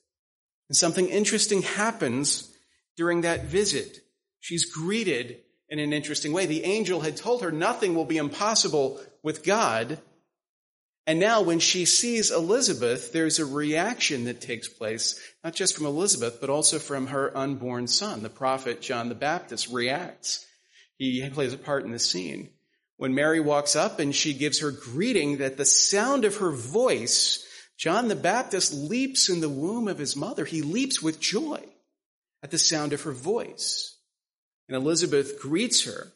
And 0.69 0.77
something 0.77 1.09
interesting 1.09 1.63
happens 1.63 2.55
during 2.99 3.23
that 3.23 3.47
visit. 3.47 4.01
She's 4.41 4.71
greeted 4.71 5.39
in 5.71 5.79
an 5.79 5.95
interesting 5.95 6.35
way. 6.35 6.45
The 6.45 6.65
angel 6.65 7.01
had 7.01 7.17
told 7.17 7.41
her 7.41 7.51
nothing 7.51 7.95
will 7.95 8.05
be 8.05 8.19
impossible 8.19 9.01
with 9.23 9.43
God. 9.43 10.01
And 11.07 11.19
now 11.19 11.41
when 11.41 11.59
she 11.59 11.87
sees 11.87 12.31
Elizabeth, 12.31 13.11
there's 13.15 13.39
a 13.39 13.47
reaction 13.47 14.25
that 14.25 14.43
takes 14.43 14.69
place, 14.69 15.19
not 15.43 15.55
just 15.55 15.75
from 15.75 15.87
Elizabeth, 15.87 16.43
but 16.43 16.51
also 16.51 16.79
from 16.79 17.07
her 17.07 17.35
unborn 17.35 17.87
son. 17.87 18.23
The 18.23 18.29
prophet 18.29 18.83
John 18.83 19.09
the 19.09 19.15
Baptist 19.15 19.73
reacts. 19.73 20.45
He 20.99 21.29
plays 21.31 21.53
a 21.53 21.59
part 21.59 21.85
in 21.85 21.93
the 21.93 21.99
scene. 21.99 22.51
When 22.97 23.15
Mary 23.15 23.41
walks 23.41 23.77
up 23.77 23.99
and 23.99 24.15
she 24.15 24.33
gives 24.33 24.61
her 24.61 24.71
greeting, 24.71 25.39
that 25.39 25.57
the 25.57 25.67
sound 25.67 26.25
of 26.25 26.37
her 26.37 26.51
voice, 26.51 27.45
John 27.77 28.09
the 28.09 28.17
Baptist 28.17 28.73
leaps 28.73 29.29
in 29.29 29.41
the 29.41 29.49
womb 29.49 29.87
of 29.87 29.99
his 29.99 30.17
mother. 30.17 30.47
He 30.47 30.63
leaps 30.63 31.03
with 31.03 31.21
joy 31.21 31.63
at 32.43 32.51
the 32.51 32.59
sound 32.59 32.93
of 32.93 33.03
her 33.03 33.13
voice. 33.13 33.99
And 34.69 34.77
Elizabeth 34.77 35.41
greets 35.41 35.85
her. 35.85 36.13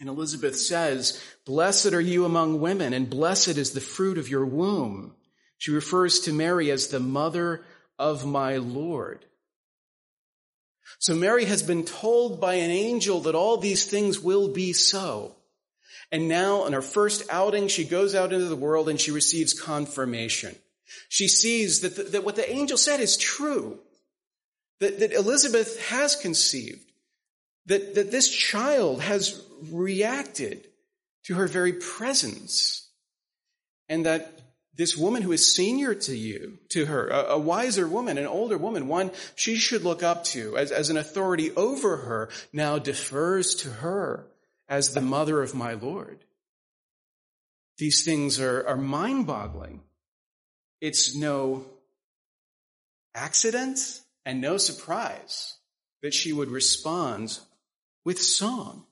And 0.00 0.08
Elizabeth 0.08 0.58
says, 0.58 1.22
Blessed 1.44 1.92
are 1.92 2.00
you 2.00 2.24
among 2.24 2.60
women, 2.60 2.94
and 2.94 3.10
blessed 3.10 3.58
is 3.58 3.72
the 3.72 3.82
fruit 3.82 4.16
of 4.16 4.30
your 4.30 4.46
womb. 4.46 5.14
She 5.58 5.70
refers 5.70 6.20
to 6.20 6.32
Mary 6.32 6.70
as 6.70 6.88
the 6.88 7.00
mother 7.00 7.62
of 7.98 8.24
my 8.24 8.56
Lord. 8.56 9.26
So 10.98 11.14
Mary 11.14 11.44
has 11.46 11.62
been 11.62 11.84
told 11.84 12.40
by 12.40 12.54
an 12.54 12.70
angel 12.70 13.20
that 13.20 13.34
all 13.34 13.56
these 13.56 13.84
things 13.84 14.20
will 14.20 14.48
be 14.48 14.72
so. 14.72 15.34
And 16.12 16.28
now, 16.28 16.66
in 16.66 16.72
her 16.72 16.82
first 16.82 17.22
outing, 17.30 17.68
she 17.68 17.84
goes 17.84 18.14
out 18.14 18.32
into 18.32 18.46
the 18.46 18.56
world 18.56 18.88
and 18.88 19.00
she 19.00 19.12
receives 19.12 19.58
confirmation. 19.58 20.56
She 21.08 21.28
sees 21.28 21.80
that, 21.80 21.96
the, 21.96 22.02
that 22.04 22.24
what 22.24 22.36
the 22.36 22.50
angel 22.50 22.76
said 22.76 23.00
is 23.00 23.16
true. 23.16 23.78
That, 24.80 24.98
that 25.00 25.12
Elizabeth 25.12 25.80
has 25.88 26.16
conceived. 26.16 26.90
That, 27.66 27.94
that 27.94 28.10
this 28.10 28.28
child 28.28 29.00
has 29.02 29.40
reacted 29.70 30.66
to 31.24 31.34
her 31.34 31.46
very 31.46 31.74
presence. 31.74 32.88
And 33.88 34.06
that 34.06 34.40
this 34.80 34.96
woman 34.96 35.20
who 35.20 35.30
is 35.30 35.54
senior 35.54 35.94
to 35.94 36.16
you, 36.16 36.56
to 36.70 36.86
her, 36.86 37.08
a, 37.08 37.32
a, 37.32 37.38
wiser 37.38 37.86
woman, 37.86 38.16
an 38.16 38.26
older 38.26 38.56
woman, 38.56 38.88
one 38.88 39.10
she 39.34 39.56
should 39.56 39.84
look 39.84 40.02
up 40.02 40.24
to 40.24 40.56
as, 40.56 40.72
as 40.72 40.88
an 40.88 40.96
authority 40.96 41.50
over 41.54 41.98
her, 41.98 42.30
now 42.50 42.78
defers 42.78 43.54
to 43.56 43.68
her 43.68 44.26
as 44.70 44.94
the 44.94 45.02
mother 45.02 45.42
of 45.42 45.54
my 45.54 45.74
Lord. 45.74 46.24
These 47.76 48.06
things 48.06 48.40
are, 48.40 48.66
are 48.66 48.78
mind 48.78 49.26
boggling. 49.26 49.82
It's 50.80 51.14
no 51.14 51.66
accident 53.14 54.00
and 54.24 54.40
no 54.40 54.56
surprise 54.56 55.58
that 56.02 56.14
she 56.14 56.32
would 56.32 56.48
respond 56.48 57.38
with 58.06 58.18
song 58.18 58.86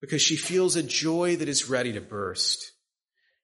because 0.00 0.22
she 0.22 0.36
feels 0.36 0.74
a 0.74 0.82
joy 0.82 1.36
that 1.36 1.50
is 1.50 1.68
ready 1.68 1.92
to 1.92 2.00
burst. 2.00 2.72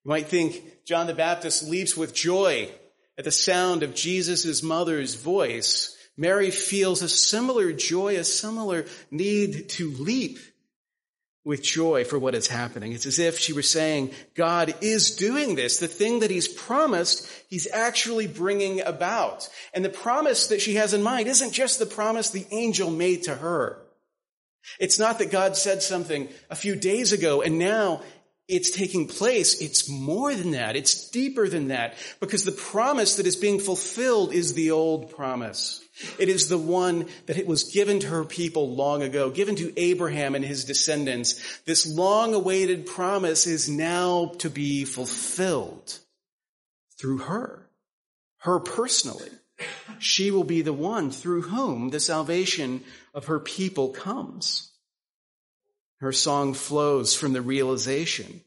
You 0.04 0.10
might 0.10 0.28
think 0.28 0.84
John 0.84 1.06
the 1.06 1.14
Baptist 1.14 1.68
leaps 1.68 1.96
with 1.96 2.14
joy 2.14 2.70
at 3.16 3.24
the 3.24 3.30
sound 3.30 3.82
of 3.82 3.94
Jesus' 3.94 4.62
mother's 4.62 5.14
voice. 5.14 5.96
Mary 6.16 6.50
feels 6.50 7.02
a 7.02 7.08
similar 7.08 7.72
joy, 7.72 8.16
a 8.16 8.24
similar 8.24 8.84
need 9.10 9.68
to 9.70 9.90
leap 9.92 10.38
with 11.44 11.62
joy 11.62 12.04
for 12.04 12.18
what 12.18 12.34
is 12.34 12.48
happening. 12.48 12.92
It's 12.92 13.06
as 13.06 13.18
if 13.18 13.38
she 13.38 13.52
were 13.52 13.62
saying, 13.62 14.12
God 14.34 14.74
is 14.80 15.16
doing 15.16 15.54
this. 15.54 15.78
The 15.78 15.88
thing 15.88 16.20
that 16.20 16.30
he's 16.30 16.48
promised, 16.48 17.28
he's 17.48 17.68
actually 17.70 18.26
bringing 18.26 18.80
about. 18.80 19.48
And 19.74 19.84
the 19.84 19.90
promise 19.90 20.46
that 20.48 20.62
she 20.62 20.76
has 20.76 20.94
in 20.94 21.02
mind 21.02 21.28
isn't 21.28 21.52
just 21.52 21.78
the 21.78 21.86
promise 21.86 22.30
the 22.30 22.46
angel 22.50 22.90
made 22.90 23.24
to 23.24 23.34
her. 23.34 23.80
It's 24.80 24.98
not 24.98 25.18
that 25.18 25.30
God 25.30 25.56
said 25.56 25.82
something 25.82 26.28
a 26.48 26.56
few 26.56 26.74
days 26.74 27.12
ago 27.12 27.42
and 27.42 27.58
now 27.58 28.00
it's 28.46 28.70
taking 28.70 29.06
place. 29.08 29.60
It's 29.60 29.88
more 29.88 30.34
than 30.34 30.50
that. 30.50 30.76
It's 30.76 31.08
deeper 31.10 31.48
than 31.48 31.68
that 31.68 31.94
because 32.20 32.44
the 32.44 32.52
promise 32.52 33.16
that 33.16 33.26
is 33.26 33.36
being 33.36 33.58
fulfilled 33.58 34.34
is 34.34 34.52
the 34.52 34.70
old 34.70 35.10
promise. 35.10 35.80
It 36.18 36.28
is 36.28 36.48
the 36.48 36.58
one 36.58 37.06
that 37.26 37.38
it 37.38 37.46
was 37.46 37.72
given 37.72 38.00
to 38.00 38.08
her 38.08 38.24
people 38.24 38.74
long 38.74 39.02
ago, 39.02 39.30
given 39.30 39.56
to 39.56 39.72
Abraham 39.78 40.34
and 40.34 40.44
his 40.44 40.64
descendants. 40.64 41.60
This 41.64 41.86
long 41.86 42.34
awaited 42.34 42.86
promise 42.86 43.46
is 43.46 43.68
now 43.68 44.32
to 44.38 44.50
be 44.50 44.84
fulfilled 44.84 45.98
through 46.98 47.18
her, 47.18 47.70
her 48.38 48.60
personally. 48.60 49.30
She 50.00 50.30
will 50.30 50.44
be 50.44 50.62
the 50.62 50.72
one 50.72 51.10
through 51.10 51.42
whom 51.42 51.90
the 51.90 52.00
salvation 52.00 52.82
of 53.14 53.26
her 53.26 53.38
people 53.38 53.90
comes. 53.90 54.72
Her 56.04 56.12
song 56.12 56.52
flows 56.52 57.14
from 57.14 57.32
the 57.32 57.40
realization 57.40 58.42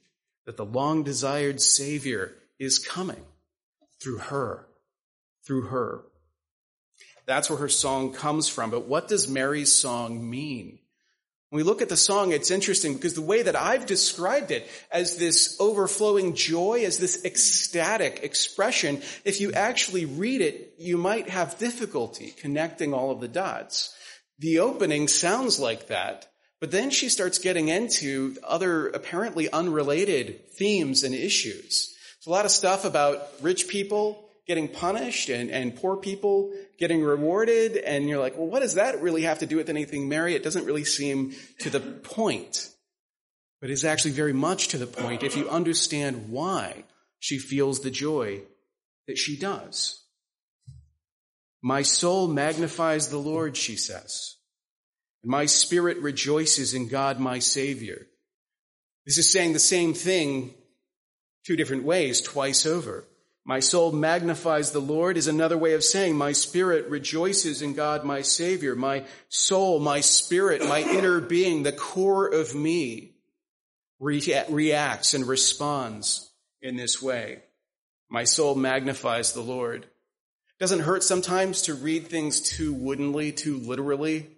that 0.45 0.57
the 0.57 0.63
long 0.63 1.01
desired 1.01 1.59
Savior 1.59 2.35
is 2.59 2.77
coming 2.77 3.25
through 3.99 4.19
her, 4.19 4.67
through 5.43 5.63
her. 5.63 6.03
That's 7.25 7.49
where 7.49 7.57
her 7.57 7.67
song 7.67 8.13
comes 8.13 8.47
from. 8.47 8.69
But 8.69 8.87
what 8.87 9.07
does 9.07 9.27
Mary's 9.27 9.71
song 9.71 10.29
mean? 10.29 10.77
When 11.49 11.57
we 11.57 11.63
look 11.63 11.81
at 11.81 11.89
the 11.89 11.97
song, 11.97 12.31
it's 12.31 12.51
interesting 12.51 12.93
because 12.93 13.15
the 13.15 13.21
way 13.21 13.41
that 13.41 13.55
I've 13.55 13.87
described 13.87 14.51
it 14.51 14.69
as 14.91 15.17
this 15.17 15.57
overflowing 15.59 16.35
joy, 16.35 16.83
as 16.85 16.99
this 16.99 17.25
ecstatic 17.25 18.19
expression, 18.21 19.01
if 19.25 19.41
you 19.41 19.51
actually 19.53 20.05
read 20.05 20.41
it, 20.41 20.75
you 20.77 20.95
might 20.95 21.27
have 21.27 21.57
difficulty 21.57 22.35
connecting 22.39 22.93
all 22.93 23.09
of 23.09 23.19
the 23.19 23.27
dots. 23.27 23.95
The 24.37 24.59
opening 24.59 25.07
sounds 25.07 25.59
like 25.59 25.87
that, 25.87 26.27
but 26.59 26.71
then 26.71 26.89
she 26.89 27.09
starts 27.09 27.37
getting 27.37 27.67
into 27.67 28.35
other 28.43 28.87
apparently 28.87 29.49
unrelated 29.51 30.49
themes 30.51 31.03
and 31.03 31.13
issues. 31.13 31.95
There's 32.15 32.27
a 32.27 32.31
lot 32.31 32.45
of 32.45 32.51
stuff 32.51 32.83
about 32.83 33.21
rich 33.41 33.67
people 33.67 34.23
getting 34.47 34.67
punished 34.67 35.29
and, 35.29 35.51
and 35.51 35.75
poor 35.75 35.97
people 35.97 36.51
getting 36.79 37.03
rewarded. 37.03 37.75
And 37.77 38.07
you're 38.07 38.19
like, 38.19 38.37
well, 38.37 38.47
what 38.47 38.61
does 38.61 38.75
that 38.75 39.01
really 39.01 39.23
have 39.23 39.39
to 39.39 39.45
do 39.45 39.57
with 39.57 39.69
anything, 39.69 40.07
Mary? 40.07 40.35
It 40.35 40.43
doesn't 40.43 40.65
really 40.65 40.85
seem 40.85 41.35
to 41.59 41.69
the 41.69 41.79
point. 41.79 42.69
but 43.59 43.69
is 43.69 43.85
actually 43.85 44.11
very 44.11 44.33
much 44.33 44.69
to 44.69 44.77
the 44.77 44.87
point 44.87 45.23
if 45.23 45.35
you 45.35 45.49
understand 45.49 46.29
why 46.29 46.83
she 47.19 47.37
feels 47.37 47.81
the 47.81 47.91
joy 47.91 48.41
that 49.07 49.17
she 49.17 49.37
does. 49.37 50.03
My 51.61 51.81
soul 51.81 52.27
magnifies 52.27 53.09
the 53.09 53.17
Lord, 53.17 53.57
she 53.57 53.75
says. 53.75 54.37
My 55.27 55.46
spirit 55.46 55.98
rejoices 55.98 56.74
in 56.74 56.88
God, 56.88 57.19
my 57.19 57.39
Savior. 57.39 58.07
This 59.05 59.17
is 59.17 59.29
saying 59.29 59.51
the 59.51 59.60
same 59.60 59.93
thing 59.93 60.53
two 61.46 61.57
different 61.57 61.84
ways, 61.84 62.22
twice 62.22 62.65
over. 62.65 63.03
My 63.43 63.60
soul 63.60 63.91
magnifies 63.91 64.72
the 64.72 64.79
Lord 64.79 65.17
is 65.17 65.27
another 65.27 65.57
way 65.57 65.74
of 65.74 65.84
saying 65.84 66.15
my 66.15 66.31
spirit 66.31 66.88
rejoices 66.89 67.62
in 67.62 67.74
God, 67.74 68.05
my 68.05 68.22
Savior. 68.22 68.74
My 68.74 69.03
soul, 69.27 69.81
my 69.81 70.00
spirit, 70.00 70.62
my 70.62 70.79
inner 70.79 71.19
being, 71.19 71.63
the 71.63 71.74
core 71.74 72.27
of 72.27 72.55
me 72.55 73.15
reacts 74.00 75.13
and 75.13 75.27
responds 75.27 76.31
in 76.62 76.77
this 76.77 77.01
way. 77.01 77.43
My 78.10 78.24
soul 78.24 78.55
magnifies 78.55 79.34
the 79.34 79.41
Lord. 79.41 79.88
Doesn't 80.57 80.79
hurt 80.79 81.03
sometimes 81.03 81.63
to 81.63 81.74
read 81.74 82.07
things 82.07 82.39
too 82.39 82.74
woodenly, 82.74 83.34
too 83.34 83.57
literally. 83.57 84.37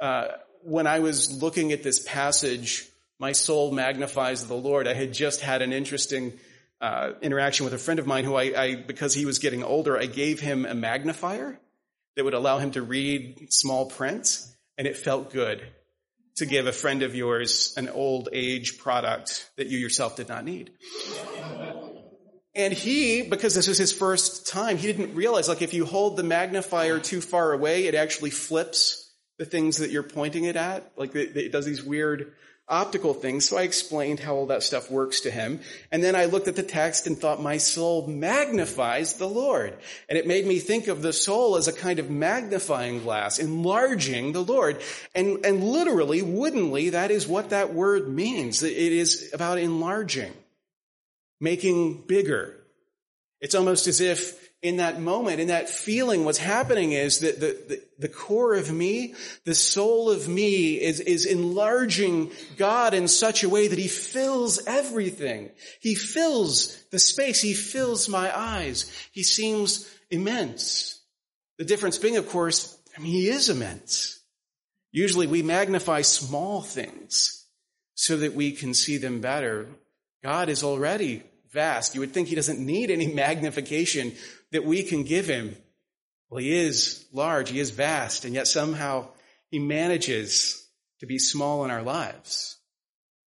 Uh, 0.00 0.28
when 0.62 0.86
I 0.86 1.00
was 1.00 1.42
looking 1.42 1.72
at 1.72 1.82
this 1.82 1.98
passage, 2.00 2.88
my 3.18 3.32
soul 3.32 3.72
magnifies 3.72 4.46
the 4.46 4.54
Lord. 4.54 4.86
I 4.86 4.94
had 4.94 5.12
just 5.12 5.40
had 5.40 5.62
an 5.62 5.72
interesting 5.72 6.32
uh, 6.80 7.12
interaction 7.20 7.64
with 7.64 7.74
a 7.74 7.78
friend 7.78 7.98
of 7.98 8.06
mine 8.06 8.24
who 8.24 8.36
I, 8.36 8.62
I, 8.62 8.74
because 8.76 9.14
he 9.14 9.26
was 9.26 9.38
getting 9.38 9.64
older, 9.64 9.98
I 9.98 10.06
gave 10.06 10.40
him 10.40 10.64
a 10.64 10.74
magnifier 10.74 11.58
that 12.16 12.24
would 12.24 12.34
allow 12.34 12.58
him 12.58 12.72
to 12.72 12.82
read 12.82 13.52
small 13.52 13.86
print, 13.86 14.40
and 14.76 14.86
it 14.86 14.96
felt 14.96 15.32
good 15.32 15.62
to 16.36 16.46
give 16.46 16.68
a 16.68 16.72
friend 16.72 17.02
of 17.02 17.16
yours 17.16 17.74
an 17.76 17.88
old 17.88 18.28
age 18.32 18.78
product 18.78 19.50
that 19.56 19.66
you 19.66 19.78
yourself 19.78 20.16
did 20.16 20.28
not 20.28 20.44
need. 20.44 20.70
And 22.54 22.72
he, 22.72 23.22
because 23.22 23.54
this 23.54 23.68
was 23.68 23.78
his 23.78 23.92
first 23.92 24.46
time, 24.46 24.76
he 24.76 24.86
didn't 24.86 25.14
realize, 25.14 25.48
like, 25.48 25.62
if 25.62 25.74
you 25.74 25.84
hold 25.84 26.16
the 26.16 26.22
magnifier 26.22 26.98
too 26.98 27.20
far 27.20 27.52
away, 27.52 27.86
it 27.86 27.94
actually 27.94 28.30
flips 28.30 29.07
the 29.38 29.44
things 29.44 29.78
that 29.78 29.90
you're 29.90 30.02
pointing 30.02 30.44
it 30.44 30.56
at. 30.56 30.92
Like, 30.96 31.14
it 31.14 31.52
does 31.52 31.64
these 31.64 31.82
weird 31.82 32.32
optical 32.68 33.14
things. 33.14 33.48
So 33.48 33.56
I 33.56 33.62
explained 33.62 34.20
how 34.20 34.34
all 34.34 34.46
that 34.46 34.62
stuff 34.62 34.90
works 34.90 35.20
to 35.22 35.30
him. 35.30 35.60
And 35.90 36.04
then 36.04 36.14
I 36.14 36.26
looked 36.26 36.48
at 36.48 36.56
the 36.56 36.62
text 36.62 37.06
and 37.06 37.16
thought, 37.16 37.40
my 37.42 37.56
soul 37.56 38.06
magnifies 38.06 39.14
the 39.14 39.28
Lord. 39.28 39.74
And 40.08 40.18
it 40.18 40.26
made 40.26 40.46
me 40.46 40.58
think 40.58 40.86
of 40.88 41.00
the 41.00 41.12
soul 41.14 41.56
as 41.56 41.66
a 41.66 41.72
kind 41.72 41.98
of 41.98 42.10
magnifying 42.10 43.02
glass, 43.02 43.38
enlarging 43.38 44.32
the 44.32 44.44
Lord. 44.44 44.82
And, 45.14 45.44
and 45.46 45.64
literally, 45.64 46.20
woodenly, 46.20 46.90
that 46.90 47.10
is 47.10 47.26
what 47.26 47.50
that 47.50 47.72
word 47.72 48.08
means. 48.08 48.62
It 48.62 48.76
is 48.76 49.30
about 49.32 49.58
enlarging, 49.58 50.32
making 51.40 52.02
bigger. 52.06 52.54
It's 53.40 53.54
almost 53.54 53.86
as 53.86 54.00
if 54.00 54.47
in 54.60 54.78
that 54.78 55.00
moment, 55.00 55.40
in 55.40 55.48
that 55.48 55.68
feeling, 55.68 56.24
what's 56.24 56.38
happening 56.38 56.92
is 56.92 57.20
that 57.20 57.38
the, 57.38 57.56
the, 57.68 57.82
the, 57.98 58.08
core 58.08 58.54
of 58.54 58.72
me, 58.72 59.14
the 59.44 59.54
soul 59.54 60.10
of 60.10 60.28
me 60.28 60.74
is, 60.80 60.98
is 60.98 61.26
enlarging 61.26 62.32
God 62.56 62.92
in 62.92 63.06
such 63.06 63.44
a 63.44 63.48
way 63.48 63.68
that 63.68 63.78
He 63.78 63.86
fills 63.86 64.66
everything. 64.66 65.50
He 65.80 65.94
fills 65.94 66.76
the 66.90 66.98
space. 66.98 67.40
He 67.40 67.54
fills 67.54 68.08
my 68.08 68.36
eyes. 68.36 68.92
He 69.12 69.22
seems 69.22 69.88
immense. 70.10 71.00
The 71.58 71.64
difference 71.64 71.98
being, 71.98 72.16
of 72.16 72.28
course, 72.28 72.76
I 72.96 73.00
mean, 73.00 73.12
He 73.12 73.28
is 73.28 73.48
immense. 73.48 74.18
Usually 74.90 75.28
we 75.28 75.42
magnify 75.42 76.02
small 76.02 76.62
things 76.62 77.46
so 77.94 78.16
that 78.16 78.34
we 78.34 78.50
can 78.52 78.74
see 78.74 78.96
them 78.96 79.20
better. 79.20 79.68
God 80.24 80.48
is 80.48 80.64
already 80.64 81.22
vast. 81.52 81.94
You 81.94 82.00
would 82.00 82.12
think 82.12 82.26
He 82.26 82.34
doesn't 82.34 82.58
need 82.58 82.90
any 82.90 83.06
magnification 83.14 84.14
that 84.52 84.64
we 84.64 84.82
can 84.82 85.04
give 85.04 85.26
him. 85.26 85.56
Well, 86.30 86.40
he 86.40 86.54
is 86.54 87.06
large, 87.12 87.50
he 87.50 87.60
is 87.60 87.70
vast, 87.70 88.24
and 88.24 88.34
yet 88.34 88.46
somehow 88.46 89.08
he 89.50 89.58
manages 89.58 90.66
to 91.00 91.06
be 91.06 91.18
small 91.18 91.64
in 91.64 91.70
our 91.70 91.82
lives. 91.82 92.56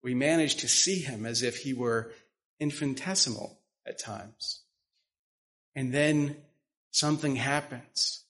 We 0.03 0.15
manage 0.15 0.56
to 0.58 0.67
see 0.67 0.99
him 0.99 1.25
as 1.25 1.43
if 1.43 1.58
he 1.58 1.73
were 1.73 2.12
infinitesimal 2.60 3.60
at 3.86 3.99
times. 3.99 4.62
And 5.75 5.93
then 5.93 6.38
something 6.91 7.36
happens. 7.36 8.23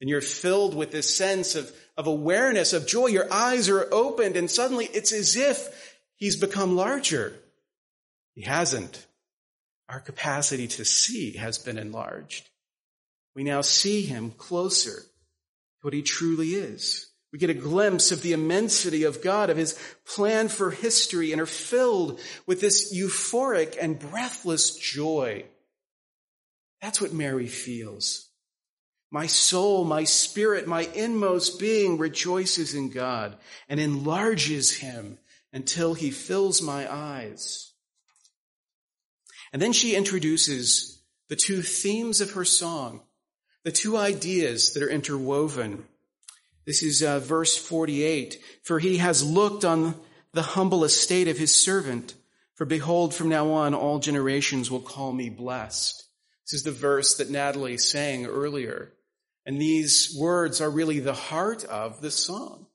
And 0.00 0.08
you're 0.08 0.20
filled 0.20 0.74
with 0.74 0.90
this 0.90 1.14
sense 1.14 1.54
of, 1.54 1.72
of 1.96 2.06
awareness, 2.06 2.72
of 2.72 2.86
joy. 2.86 3.06
Your 3.06 3.32
eyes 3.32 3.68
are 3.68 3.88
opened, 3.92 4.36
and 4.36 4.50
suddenly 4.50 4.86
it's 4.86 5.12
as 5.12 5.36
if 5.36 5.98
he's 6.16 6.36
become 6.36 6.76
larger. 6.76 7.34
He 8.34 8.42
hasn't. 8.42 9.06
Our 9.88 10.00
capacity 10.00 10.68
to 10.68 10.84
see 10.84 11.32
has 11.36 11.58
been 11.58 11.78
enlarged. 11.78 12.48
We 13.34 13.44
now 13.44 13.62
see 13.62 14.02
him 14.02 14.32
closer 14.32 14.96
to 15.00 15.82
what 15.82 15.94
he 15.94 16.02
truly 16.02 16.54
is. 16.54 17.06
We 17.32 17.38
get 17.38 17.50
a 17.50 17.54
glimpse 17.54 18.10
of 18.10 18.22
the 18.22 18.32
immensity 18.32 19.04
of 19.04 19.22
God, 19.22 19.50
of 19.50 19.56
his 19.56 19.78
plan 20.06 20.48
for 20.48 20.70
history, 20.70 21.32
and 21.32 21.40
are 21.40 21.46
filled 21.46 22.20
with 22.46 22.60
this 22.60 22.94
euphoric 22.94 23.76
and 23.80 23.98
breathless 23.98 24.76
joy. 24.76 25.44
That's 26.80 27.00
what 27.00 27.12
Mary 27.12 27.46
feels. 27.46 28.28
My 29.10 29.26
soul, 29.26 29.84
my 29.84 30.04
spirit, 30.04 30.66
my 30.66 30.82
inmost 30.94 31.58
being 31.58 31.98
rejoices 31.98 32.74
in 32.74 32.90
God 32.90 33.36
and 33.68 33.80
enlarges 33.80 34.76
him 34.76 35.18
until 35.52 35.94
he 35.94 36.10
fills 36.10 36.60
my 36.60 36.92
eyes. 36.92 37.67
And 39.52 39.60
then 39.62 39.72
she 39.72 39.96
introduces 39.96 41.02
the 41.28 41.36
two 41.36 41.62
themes 41.62 42.20
of 42.20 42.32
her 42.32 42.44
song, 42.44 43.02
the 43.64 43.72
two 43.72 43.96
ideas 43.96 44.72
that 44.72 44.82
are 44.82 44.90
interwoven. 44.90 45.84
This 46.66 46.82
is 46.82 47.02
uh, 47.02 47.20
verse 47.20 47.56
48. 47.56 48.38
For 48.62 48.78
he 48.78 48.98
has 48.98 49.22
looked 49.22 49.64
on 49.64 49.94
the 50.32 50.42
humble 50.42 50.84
estate 50.84 51.28
of 51.28 51.38
his 51.38 51.54
servant. 51.54 52.14
For 52.54 52.64
behold, 52.64 53.14
from 53.14 53.28
now 53.28 53.50
on, 53.52 53.74
all 53.74 53.98
generations 53.98 54.70
will 54.70 54.80
call 54.80 55.12
me 55.12 55.30
blessed. 55.30 56.04
This 56.44 56.60
is 56.60 56.62
the 56.64 56.72
verse 56.72 57.16
that 57.16 57.30
Natalie 57.30 57.78
sang 57.78 58.26
earlier. 58.26 58.92
And 59.46 59.60
these 59.60 60.14
words 60.18 60.60
are 60.60 60.70
really 60.70 61.00
the 61.00 61.14
heart 61.14 61.64
of 61.64 62.00
the 62.00 62.10
song. 62.10 62.66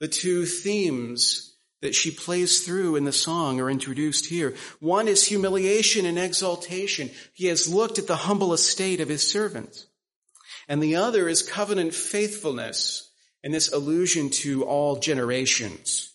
The 0.00 0.08
two 0.08 0.44
themes 0.44 1.53
that 1.84 1.94
she 1.94 2.10
plays 2.10 2.64
through 2.64 2.96
in 2.96 3.04
the 3.04 3.12
song 3.12 3.60
are 3.60 3.70
introduced 3.70 4.24
here. 4.24 4.54
One 4.80 5.06
is 5.06 5.26
humiliation 5.26 6.06
and 6.06 6.18
exaltation. 6.18 7.10
He 7.34 7.48
has 7.48 7.68
looked 7.68 7.98
at 7.98 8.06
the 8.06 8.16
humble 8.16 8.54
estate 8.54 9.00
of 9.00 9.10
his 9.10 9.30
servant. 9.30 9.84
And 10.66 10.82
the 10.82 10.96
other 10.96 11.28
is 11.28 11.42
covenant 11.42 11.92
faithfulness 11.92 13.10
and 13.42 13.52
this 13.52 13.70
allusion 13.70 14.30
to 14.30 14.64
all 14.64 14.96
generations, 14.96 16.10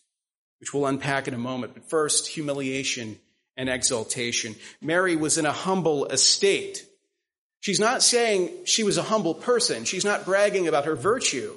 which 0.60 0.74
we'll 0.74 0.88
unpack 0.88 1.28
in 1.28 1.36
a 1.36 1.38
moment. 1.38 1.76
But 1.76 1.88
first, 1.88 2.26
humiliation 2.26 3.20
and 3.56 3.70
exaltation. 3.70 4.56
Mary 4.82 5.16
was 5.16 5.38
in 5.38 5.46
a 5.46 5.52
humble 5.52 6.08
estate. 6.08 6.84
She's 7.60 7.80
not 7.80 8.02
saying 8.02 8.50
she 8.66 8.84
was 8.84 8.98
a 8.98 9.04
humble 9.04 9.36
person. 9.36 9.86
She's 9.86 10.04
not 10.04 10.26
bragging 10.26 10.68
about 10.68 10.86
her 10.86 10.96
virtue, 10.96 11.56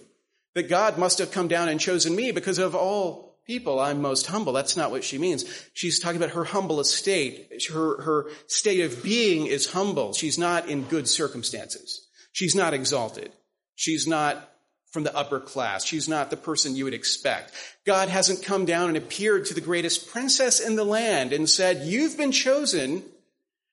that 0.55 0.68
God 0.68 0.98
must 0.98 1.16
have 1.16 1.33
come 1.33 1.48
down 1.48 1.70
and 1.70 1.81
chosen 1.81 2.14
me 2.14 2.31
because 2.31 2.59
of 2.59 2.75
all 2.75 3.32
people, 3.46 3.81
I'm 3.81 4.00
most 4.00 4.26
humble. 4.26 4.52
That's 4.52 4.76
not 4.76 4.90
what 4.90 5.05
she 5.05 5.18
means. 5.18 5.44
She's 5.74 6.00
talking 6.00 6.16
about 6.16 6.35
her 6.35 6.44
humble 6.44 6.81
estate. 6.81 7.62
Her, 7.72 8.00
her 8.02 8.26
state 8.46 8.81
of 8.81 9.02
being 9.02 9.46
is 9.46 9.70
humble. 9.70 10.12
She's 10.12 10.38
not 10.38 10.68
in 10.68 10.85
good 10.85 11.09
circumstances. 11.09 12.07
She's 12.33 12.55
not 12.55 12.74
exalted. 12.74 13.33
She's 13.74 14.07
not 14.07 14.48
from 14.92 15.05
the 15.05 15.16
upper 15.16 15.40
class. 15.40 15.85
She's 15.85 16.09
not 16.09 16.31
the 16.31 16.37
person 16.37 16.76
you 16.76 16.85
would 16.85 16.94
expect. 16.94 17.52
God 17.87 18.09
hasn't 18.09 18.42
come 18.42 18.66
down 18.66 18.88
and 18.88 18.96
appeared 18.96 19.46
to 19.46 19.55
the 19.55 19.61
greatest 19.61 20.11
princess 20.11 20.61
in 20.61 20.76
the 20.76 20.85
land 20.85 21.33
and 21.33 21.48
said, 21.48 21.87
you've 21.87 22.18
been 22.18 22.33
chosen 22.33 23.02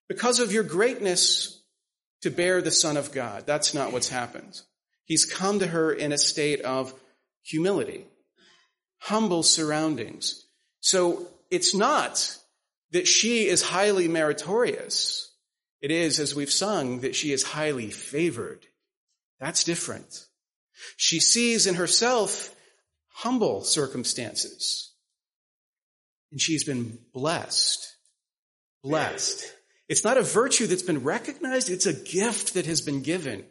because 0.07 0.39
of 0.39 0.53
your 0.53 0.63
greatness 0.63 1.61
to 2.21 2.29
bear 2.29 2.61
the 2.61 2.71
son 2.71 2.97
of 2.97 3.11
God. 3.11 3.45
That's 3.45 3.73
not 3.73 3.91
what's 3.91 4.09
happened. 4.09 4.61
He's 5.05 5.25
come 5.25 5.59
to 5.59 5.67
her 5.67 5.91
in 5.91 6.11
a 6.11 6.17
state 6.17 6.61
of 6.61 6.93
humility 7.43 8.05
humble 8.99 9.43
surroundings. 9.43 10.45
So 10.81 11.27
it's 11.49 11.73
not 11.73 12.37
that 12.91 13.07
she 13.07 13.47
is 13.47 13.61
highly 13.61 14.07
meritorious. 14.07 15.31
It 15.81 15.91
is, 15.91 16.19
as 16.19 16.35
we've 16.35 16.51
sung, 16.51 17.01
that 17.01 17.15
she 17.15 17.31
is 17.31 17.43
highly 17.43 17.89
favored. 17.89 18.65
That's 19.39 19.63
different. 19.63 20.25
She 20.97 21.19
sees 21.19 21.67
in 21.67 21.75
herself 21.75 22.53
humble 23.13 23.63
circumstances. 23.63 24.93
And 26.31 26.41
she's 26.41 26.63
been 26.63 26.99
blessed. 27.13 27.95
Blessed. 28.83 29.53
It's 29.87 30.03
not 30.03 30.17
a 30.17 30.21
virtue 30.21 30.67
that's 30.67 30.83
been 30.83 31.03
recognized, 31.03 31.69
it's 31.69 31.85
a 31.85 31.93
gift 31.93 32.53
that 32.53 32.65
has 32.65 32.81
been 32.81 33.01
given. 33.01 33.45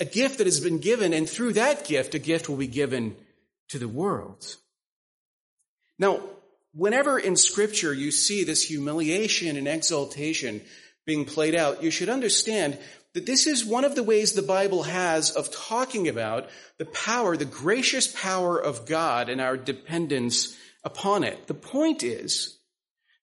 A 0.00 0.04
gift 0.04 0.38
that 0.38 0.46
has 0.46 0.60
been 0.60 0.78
given, 0.78 1.12
and 1.12 1.28
through 1.28 1.54
that 1.54 1.84
gift, 1.84 2.14
a 2.14 2.20
gift 2.20 2.48
will 2.48 2.56
be 2.56 2.68
given 2.68 3.16
to 3.68 3.78
the 3.78 3.88
world. 3.88 4.56
Now, 5.98 6.20
whenever 6.74 7.18
in 7.18 7.36
scripture 7.36 7.92
you 7.92 8.10
see 8.10 8.44
this 8.44 8.62
humiliation 8.62 9.56
and 9.56 9.66
exaltation 9.66 10.62
being 11.06 11.24
played 11.24 11.54
out, 11.54 11.82
you 11.82 11.90
should 11.90 12.08
understand 12.08 12.78
that 13.14 13.26
this 13.26 13.46
is 13.46 13.64
one 13.64 13.84
of 13.84 13.94
the 13.94 14.02
ways 14.02 14.32
the 14.32 14.42
Bible 14.42 14.84
has 14.84 15.30
of 15.30 15.50
talking 15.50 16.08
about 16.08 16.48
the 16.78 16.84
power, 16.84 17.36
the 17.36 17.44
gracious 17.44 18.06
power 18.06 18.58
of 18.58 18.86
God 18.86 19.28
and 19.28 19.40
our 19.40 19.56
dependence 19.56 20.56
upon 20.84 21.24
it. 21.24 21.46
The 21.46 21.54
point 21.54 22.02
is, 22.02 22.57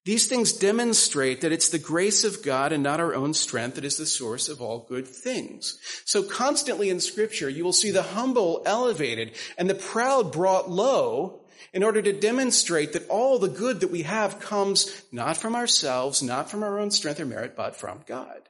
these 0.06 0.28
things 0.28 0.54
demonstrate 0.54 1.42
that 1.42 1.52
it's 1.52 1.70
the 1.70 1.80
grace 1.80 2.24
of 2.24 2.44
God 2.44 2.72
and 2.72 2.84
not 2.84 3.00
our 3.00 3.16
own 3.16 3.34
strength 3.34 3.76
that 3.76 3.84
is 3.84 3.98
the 3.98 4.06
source 4.06 4.50
of 4.50 4.62
all 4.62 4.86
good 4.88 5.08
things. 5.08 5.80
So 6.06 6.22
constantly 6.22 6.92
in 6.92 7.00
scripture, 7.00 7.50
you 7.50 7.64
will 7.64 7.74
see 7.74 7.90
the 7.90 8.04
humble 8.04 8.62
elevated 8.68 9.32
and 9.58 9.68
the 9.68 9.74
proud 9.74 10.32
brought 10.32 10.70
low 10.70 11.42
in 11.74 11.82
order 11.82 12.04
to 12.04 12.14
demonstrate 12.14 12.94
that 12.94 13.10
all 13.10 13.40
the 13.40 13.48
good 13.48 13.80
that 13.80 13.90
we 13.90 14.04
have 14.04 14.40
comes 14.40 15.04
not 15.12 15.38
from 15.38 15.56
ourselves, 15.56 16.22
not 16.22 16.52
from 16.52 16.62
our 16.62 16.80
own 16.80 16.92
strength 16.92 17.20
or 17.20 17.26
merit, 17.26 17.56
but 17.56 17.76
from 17.76 18.02
God. 18.06 18.42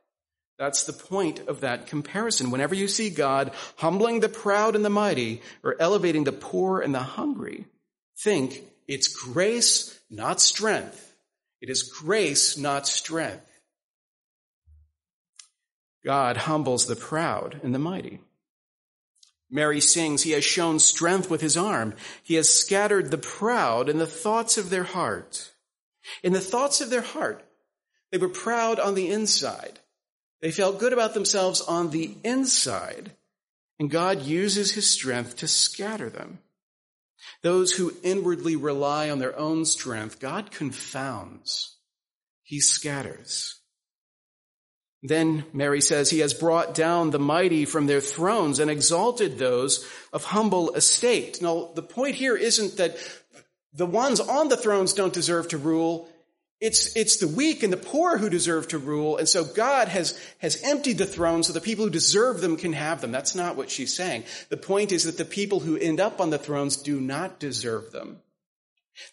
That's 0.59 0.83
the 0.83 0.93
point 0.93 1.39
of 1.47 1.61
that 1.61 1.87
comparison. 1.87 2.51
Whenever 2.51 2.75
you 2.75 2.89
see 2.89 3.09
God 3.09 3.51
humbling 3.77 4.19
the 4.19 4.29
proud 4.29 4.75
and 4.75 4.83
the 4.83 4.89
mighty 4.89 5.41
or 5.63 5.77
elevating 5.79 6.25
the 6.25 6.33
poor 6.33 6.81
and 6.81 6.93
the 6.93 6.99
hungry, 6.99 7.65
think 8.17 8.61
it's 8.89 9.07
grace, 9.07 9.97
not 10.09 10.41
strength 10.41 11.04
it 11.65 11.71
is 11.71 11.81
grace, 11.81 12.59
not 12.59 12.87
strength. 12.87 13.41
God 16.05 16.37
humbles 16.37 16.85
the 16.85 16.95
proud 16.95 17.59
and 17.63 17.73
the 17.73 17.79
mighty. 17.79 18.19
Mary 19.49 19.81
sings, 19.81 20.21
He 20.21 20.29
has 20.33 20.43
shown 20.43 20.77
strength 20.77 21.27
with 21.27 21.41
His 21.41 21.57
arm. 21.57 21.95
He 22.21 22.35
has 22.35 22.53
scattered 22.53 23.09
the 23.09 23.17
proud 23.17 23.89
in 23.89 23.97
the 23.97 24.05
thoughts 24.05 24.59
of 24.59 24.69
their 24.69 24.83
heart. 24.83 25.53
In 26.21 26.33
the 26.33 26.39
thoughts 26.39 26.81
of 26.81 26.91
their 26.91 27.01
heart, 27.01 27.43
they 28.11 28.19
were 28.19 28.29
proud 28.29 28.79
on 28.79 28.93
the 28.93 29.09
inside. 29.09 29.79
They 30.41 30.51
felt 30.51 30.77
good 30.77 30.93
about 30.93 31.15
themselves 31.15 31.61
on 31.61 31.89
the 31.89 32.15
inside. 32.23 33.13
And 33.79 33.89
God 33.89 34.21
uses 34.21 34.73
His 34.73 34.87
strength 34.87 35.37
to 35.37 35.47
scatter 35.47 36.11
them. 36.11 36.37
Those 37.45 37.73
who 37.73 37.93
inwardly 38.01 38.55
rely 38.55 39.11
on 39.11 39.19
their 39.19 39.37
own 39.37 39.65
strength, 39.65 40.19
God 40.19 40.49
confounds. 40.49 41.77
He 42.41 42.59
scatters. 42.59 43.61
Then 45.03 45.45
Mary 45.53 45.79
says, 45.79 46.09
He 46.09 46.21
has 46.21 46.33
brought 46.33 46.73
down 46.73 47.11
the 47.11 47.19
mighty 47.19 47.65
from 47.65 47.85
their 47.85 48.01
thrones 48.01 48.57
and 48.57 48.71
exalted 48.71 49.37
those 49.37 49.87
of 50.11 50.23
humble 50.23 50.73
estate. 50.73 51.39
Now, 51.39 51.69
the 51.75 51.83
point 51.83 52.15
here 52.15 52.35
isn't 52.35 52.77
that 52.77 52.97
the 53.73 53.85
ones 53.85 54.19
on 54.19 54.49
the 54.49 54.57
thrones 54.57 54.93
don't 54.93 55.13
deserve 55.13 55.49
to 55.49 55.59
rule. 55.59 56.09
It's, 56.61 56.95
it's 56.95 57.17
the 57.17 57.27
weak 57.27 57.63
and 57.63 57.73
the 57.73 57.77
poor 57.77 58.17
who 58.17 58.29
deserve 58.29 58.69
to 58.69 58.77
rule. 58.77 59.17
And 59.17 59.27
so 59.27 59.43
God 59.43 59.89
has, 59.89 60.17
has 60.39 60.61
emptied 60.63 60.97
the 60.97 61.05
throne 61.05 61.43
so 61.43 61.51
the 61.51 61.59
people 61.59 61.85
who 61.85 61.91
deserve 61.91 62.39
them 62.39 62.55
can 62.55 62.73
have 62.73 63.01
them. 63.01 63.11
That's 63.11 63.35
not 63.35 63.57
what 63.57 63.69
she's 63.69 63.93
saying. 63.93 64.23
The 64.49 64.57
point 64.57 64.91
is 64.91 65.03
that 65.03 65.17
the 65.17 65.25
people 65.25 65.59
who 65.59 65.77
end 65.77 65.99
up 65.99 66.21
on 66.21 66.29
the 66.29 66.37
thrones 66.37 66.77
do 66.77 66.99
not 67.01 67.39
deserve 67.39 67.91
them. 67.91 68.21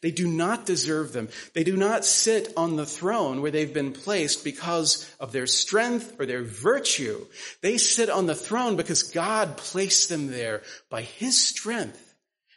They 0.01 0.13
do 0.13 0.29
not 0.29 0.65
deserve 0.65 1.13
them. 1.13 1.29
They 1.55 1.65
do 1.65 1.77
not 1.77 2.05
sit 2.05 2.53
on 2.57 2.77
the 2.77 2.87
throne 2.87 3.43
where 3.43 3.51
they've 3.51 3.75
been 3.75 3.93
placed 3.93 4.45
because 4.45 5.13
of 5.19 5.33
their 5.33 5.49
strength 5.49 6.21
or 6.21 6.27
their 6.27 6.45
virtue. 6.45 7.27
They 7.61 7.79
sit 7.79 8.09
on 8.09 8.27
the 8.27 8.35
throne 8.37 8.77
because 8.77 9.03
God 9.03 9.57
placed 9.57 10.09
them 10.09 10.29
there 10.29 10.63
by 10.89 11.03
His 11.03 11.37
strength. 11.41 12.15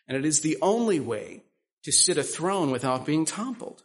And 0.08 0.15
it 0.15 0.26
is 0.26 0.41
the 0.41 0.58
only 0.62 1.00
way 1.00 1.43
to 1.84 1.91
sit 1.91 2.19
a 2.19 2.24
throne 2.24 2.69
without 2.69 3.08
being 3.08 3.26
toppled. 3.26 3.84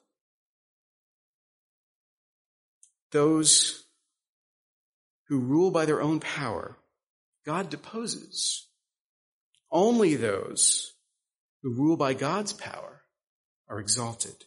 Those 3.12 3.84
who 5.28 5.38
rule 5.38 5.70
by 5.70 5.84
their 5.84 6.00
own 6.00 6.20
power, 6.20 6.76
God 7.44 7.70
deposes. 7.70 8.66
Only 9.70 10.16
those 10.16 10.92
who 11.62 11.72
rule 11.72 11.96
by 11.96 12.14
God's 12.14 12.52
power 12.52 13.02
are 13.68 13.78
exalted. 13.78 14.44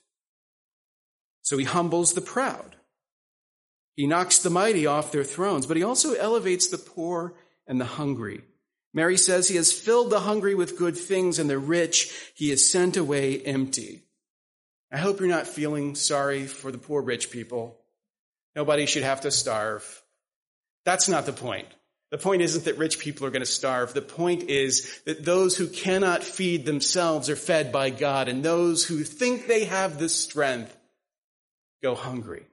So 1.41 1.57
he 1.57 1.65
humbles 1.65 2.13
the 2.13 2.21
proud. 2.21 2.75
He 3.95 4.07
knocks 4.07 4.39
the 4.39 4.49
mighty 4.49 4.85
off 4.85 5.11
their 5.11 5.23
thrones, 5.23 5.65
but 5.65 5.77
he 5.77 5.83
also 5.83 6.13
elevates 6.13 6.67
the 6.67 6.77
poor 6.77 7.35
and 7.67 7.79
the 7.79 7.85
hungry. 7.85 8.41
Mary 8.93 9.17
says 9.17 9.47
he 9.47 9.55
has 9.55 9.71
filled 9.71 10.09
the 10.09 10.21
hungry 10.21 10.55
with 10.55 10.77
good 10.77 10.97
things 10.97 11.39
and 11.39 11.49
the 11.49 11.57
rich 11.57 12.31
he 12.35 12.49
has 12.49 12.69
sent 12.69 12.97
away 12.97 13.39
empty. 13.41 14.03
I 14.91 14.97
hope 14.97 15.19
you're 15.19 15.29
not 15.29 15.47
feeling 15.47 15.95
sorry 15.95 16.45
for 16.45 16.71
the 16.71 16.77
poor 16.77 17.01
rich 17.01 17.31
people. 17.31 17.82
Nobody 18.55 18.85
should 18.85 19.03
have 19.03 19.21
to 19.21 19.31
starve. 19.31 20.03
That's 20.85 21.09
not 21.09 21.25
the 21.25 21.33
point. 21.33 21.67
The 22.11 22.17
point 22.19 22.43
isn't 22.43 22.65
that 22.65 22.77
rich 22.77 22.99
people 22.99 23.25
are 23.25 23.31
going 23.31 23.41
to 23.41 23.45
starve. 23.47 23.93
The 23.93 24.01
point 24.01 24.43
is 24.43 25.01
that 25.05 25.25
those 25.25 25.57
who 25.57 25.67
cannot 25.67 26.23
feed 26.23 26.63
themselves 26.63 27.27
are 27.29 27.35
fed 27.35 27.71
by 27.71 27.89
God, 27.89 28.27
and 28.27 28.43
those 28.43 28.85
who 28.85 29.03
think 29.03 29.47
they 29.47 29.65
have 29.65 29.97
the 29.97 30.09
strength 30.09 30.75
go 31.81 31.95
hungry. 31.95 32.45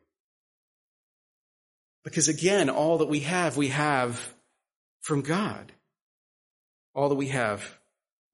Because 2.04 2.28
again, 2.28 2.70
all 2.70 2.98
that 2.98 3.08
we 3.08 3.20
have, 3.20 3.58
we 3.58 3.68
have 3.68 4.34
from 5.02 5.20
God. 5.20 5.72
All 6.94 7.10
that 7.10 7.16
we 7.16 7.28
have, 7.28 7.78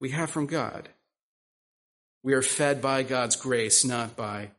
we 0.01 0.11
have 0.11 0.31
from 0.31 0.47
God. 0.47 0.89
We 2.23 2.35
are 2.35 2.43
fed 2.43 2.81
by 2.81 3.03
God's 3.03 3.37
grace, 3.37 3.85
not 3.85 4.17
by 4.17 4.51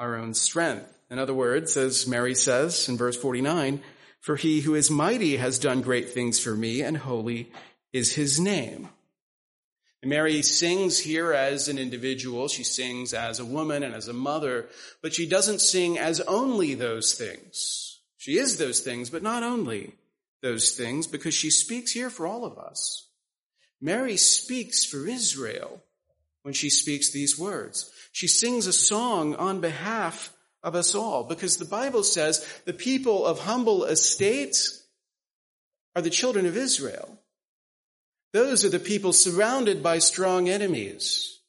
our 0.00 0.16
own 0.16 0.34
strength. 0.34 0.88
In 1.12 1.18
other 1.18 1.34
words, 1.34 1.76
as 1.76 2.06
Mary 2.06 2.34
says 2.34 2.88
in 2.88 2.96
verse 2.96 3.18
49, 3.18 3.82
for 4.20 4.36
he 4.36 4.62
who 4.62 4.74
is 4.74 4.90
mighty 4.90 5.36
has 5.36 5.58
done 5.58 5.82
great 5.82 6.08
things 6.08 6.40
for 6.40 6.56
me, 6.56 6.80
and 6.80 6.96
holy 6.96 7.52
is 7.92 8.14
his 8.14 8.40
name. 8.40 8.88
Mary 10.02 10.40
sings 10.40 10.98
here 10.98 11.34
as 11.34 11.68
an 11.68 11.76
individual. 11.76 12.48
She 12.48 12.64
sings 12.64 13.12
as 13.12 13.38
a 13.38 13.44
woman 13.44 13.82
and 13.82 13.94
as 13.94 14.08
a 14.08 14.14
mother, 14.14 14.70
but 15.02 15.12
she 15.12 15.28
doesn't 15.28 15.60
sing 15.60 15.98
as 15.98 16.20
only 16.20 16.74
those 16.74 17.12
things. 17.12 18.00
She 18.16 18.38
is 18.38 18.56
those 18.56 18.80
things, 18.80 19.10
but 19.10 19.22
not 19.22 19.42
only 19.42 19.92
those 20.40 20.70
things, 20.70 21.06
because 21.06 21.34
she 21.34 21.50
speaks 21.50 21.92
here 21.92 22.08
for 22.08 22.26
all 22.26 22.46
of 22.46 22.56
us. 22.56 23.06
Mary 23.82 24.16
speaks 24.16 24.82
for 24.82 25.06
Israel 25.06 25.82
when 26.40 26.54
she 26.54 26.70
speaks 26.70 27.12
these 27.12 27.38
words. 27.38 27.90
She 28.12 28.28
sings 28.28 28.66
a 28.66 28.72
song 28.72 29.34
on 29.34 29.60
behalf 29.60 30.32
of 30.62 30.74
us 30.74 30.94
all 30.94 31.24
because 31.24 31.56
the 31.56 31.64
Bible 31.64 32.02
says 32.02 32.46
the 32.64 32.72
people 32.72 33.26
of 33.26 33.40
humble 33.40 33.84
estates 33.84 34.86
are 35.94 36.02
the 36.02 36.10
children 36.10 36.46
of 36.46 36.56
Israel. 36.56 37.18
Those 38.32 38.64
are 38.64 38.70
the 38.70 38.78
people 38.78 39.12
surrounded 39.12 39.82
by 39.82 39.98
strong 39.98 40.48
enemies. 40.48 41.40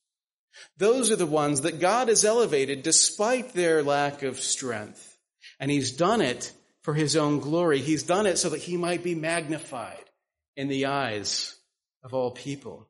Those 0.78 1.12
are 1.12 1.16
the 1.16 1.26
ones 1.26 1.62
that 1.62 1.80
God 1.80 2.10
has 2.10 2.26
elevated 2.26 2.84
despite 2.84 3.54
their 3.54 3.84
lack 3.84 4.24
of 4.24 4.40
strength. 4.40 5.18
And 5.60 5.72
He's 5.72 5.92
done 5.92 6.22
it 6.22 6.52
for 6.82 6.94
His 6.94 7.16
own 7.16 7.40
glory. 7.40 7.80
He's 7.80 8.04
done 8.04 8.26
it 8.26 8.38
so 8.38 8.50
that 8.50 8.62
He 8.62 8.76
might 8.76 9.04
be 9.04 9.16
magnified 9.16 10.04
in 10.58 10.68
the 10.68 10.88
eyes 10.88 11.56
of 12.04 12.14
all 12.14 12.32
people. 12.32 12.90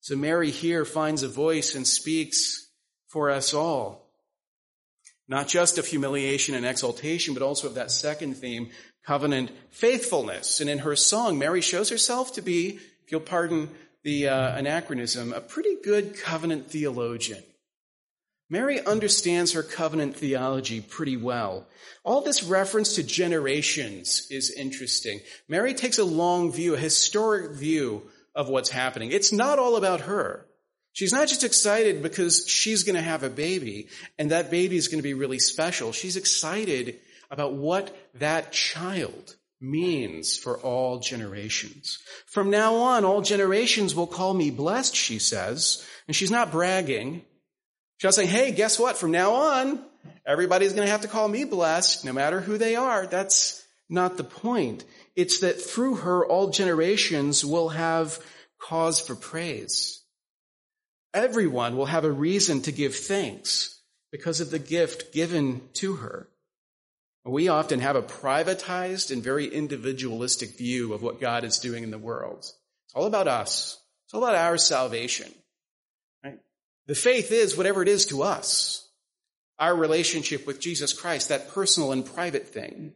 So 0.00 0.16
Mary 0.16 0.50
here 0.50 0.84
finds 0.84 1.22
a 1.22 1.28
voice 1.28 1.74
and 1.74 1.86
speaks 1.86 2.68
for 3.08 3.30
us 3.30 3.54
all. 3.54 4.03
Not 5.26 5.48
just 5.48 5.78
of 5.78 5.86
humiliation 5.86 6.54
and 6.54 6.66
exaltation, 6.66 7.34
but 7.34 7.42
also 7.42 7.66
of 7.66 7.74
that 7.74 7.90
second 7.90 8.34
theme, 8.34 8.70
covenant 9.06 9.50
faithfulness. 9.70 10.60
And 10.60 10.68
in 10.68 10.80
her 10.80 10.96
song, 10.96 11.38
Mary 11.38 11.60
shows 11.60 11.88
herself 11.88 12.34
to 12.34 12.42
be, 12.42 12.78
if 13.04 13.12
you'll 13.12 13.20
pardon 13.20 13.70
the 14.02 14.28
uh, 14.28 14.56
anachronism, 14.56 15.32
a 15.32 15.40
pretty 15.40 15.76
good 15.82 16.16
covenant 16.16 16.70
theologian. 16.70 17.42
Mary 18.50 18.84
understands 18.84 19.52
her 19.52 19.62
covenant 19.62 20.14
theology 20.16 20.80
pretty 20.80 21.16
well. 21.16 21.66
All 22.04 22.20
this 22.20 22.42
reference 22.42 22.94
to 22.96 23.02
generations 23.02 24.26
is 24.30 24.50
interesting. 24.50 25.20
Mary 25.48 25.72
takes 25.72 25.98
a 25.98 26.04
long 26.04 26.52
view, 26.52 26.74
a 26.74 26.78
historic 26.78 27.52
view 27.52 28.02
of 28.34 28.50
what's 28.50 28.68
happening. 28.68 29.10
It's 29.10 29.32
not 29.32 29.58
all 29.58 29.76
about 29.76 30.02
her. 30.02 30.46
She's 30.94 31.12
not 31.12 31.26
just 31.26 31.42
excited 31.42 32.02
because 32.04 32.46
she's 32.46 32.84
going 32.84 32.94
to 32.94 33.02
have 33.02 33.24
a 33.24 33.28
baby 33.28 33.88
and 34.16 34.30
that 34.30 34.50
baby 34.50 34.76
is 34.76 34.86
going 34.86 35.00
to 35.00 35.02
be 35.02 35.12
really 35.12 35.40
special. 35.40 35.90
She's 35.90 36.16
excited 36.16 37.00
about 37.32 37.54
what 37.54 37.94
that 38.14 38.52
child 38.52 39.34
means 39.60 40.36
for 40.36 40.56
all 40.58 41.00
generations. 41.00 41.98
From 42.26 42.48
now 42.48 42.76
on, 42.76 43.04
all 43.04 43.22
generations 43.22 43.92
will 43.92 44.06
call 44.06 44.34
me 44.34 44.52
blessed, 44.52 44.94
she 44.94 45.18
says. 45.18 45.84
And 46.06 46.14
she's 46.14 46.30
not 46.30 46.52
bragging. 46.52 47.22
She's 47.96 48.04
not 48.04 48.14
saying, 48.14 48.28
hey, 48.28 48.52
guess 48.52 48.78
what? 48.78 48.96
From 48.96 49.10
now 49.10 49.32
on, 49.32 49.84
everybody's 50.24 50.74
going 50.74 50.86
to 50.86 50.92
have 50.92 51.00
to 51.00 51.08
call 51.08 51.26
me 51.26 51.42
blessed, 51.42 52.04
no 52.04 52.12
matter 52.12 52.40
who 52.40 52.56
they 52.56 52.76
are. 52.76 53.08
That's 53.08 53.66
not 53.88 54.16
the 54.16 54.22
point. 54.22 54.84
It's 55.16 55.40
that 55.40 55.60
through 55.60 55.96
her, 55.96 56.24
all 56.24 56.50
generations 56.50 57.44
will 57.44 57.70
have 57.70 58.20
cause 58.60 59.00
for 59.00 59.16
praise. 59.16 60.03
Everyone 61.14 61.76
will 61.76 61.86
have 61.86 62.04
a 62.04 62.12
reason 62.12 62.60
to 62.62 62.72
give 62.72 62.94
thanks 62.94 63.80
because 64.10 64.40
of 64.40 64.50
the 64.50 64.58
gift 64.58 65.14
given 65.14 65.62
to 65.74 65.94
her. 65.94 66.28
We 67.24 67.48
often 67.48 67.80
have 67.80 67.96
a 67.96 68.02
privatized 68.02 69.10
and 69.10 69.22
very 69.22 69.46
individualistic 69.46 70.58
view 70.58 70.92
of 70.92 71.02
what 71.02 71.20
God 71.20 71.42
is 71.44 71.58
doing 71.58 71.82
in 71.82 71.90
the 71.90 71.98
world. 71.98 72.40
It's 72.40 72.94
all 72.94 73.06
about 73.06 73.28
us. 73.28 73.80
It's 74.04 74.12
all 74.12 74.22
about 74.22 74.36
our 74.36 74.58
salvation. 74.58 75.32
Right? 76.22 76.38
The 76.86 76.94
faith 76.94 77.32
is 77.32 77.56
whatever 77.56 77.80
it 77.80 77.88
is 77.88 78.04
to 78.06 78.22
us. 78.22 78.86
Our 79.58 79.74
relationship 79.74 80.46
with 80.46 80.60
Jesus 80.60 80.92
Christ, 80.92 81.30
that 81.30 81.50
personal 81.54 81.92
and 81.92 82.04
private 82.04 82.48
thing. 82.48 82.92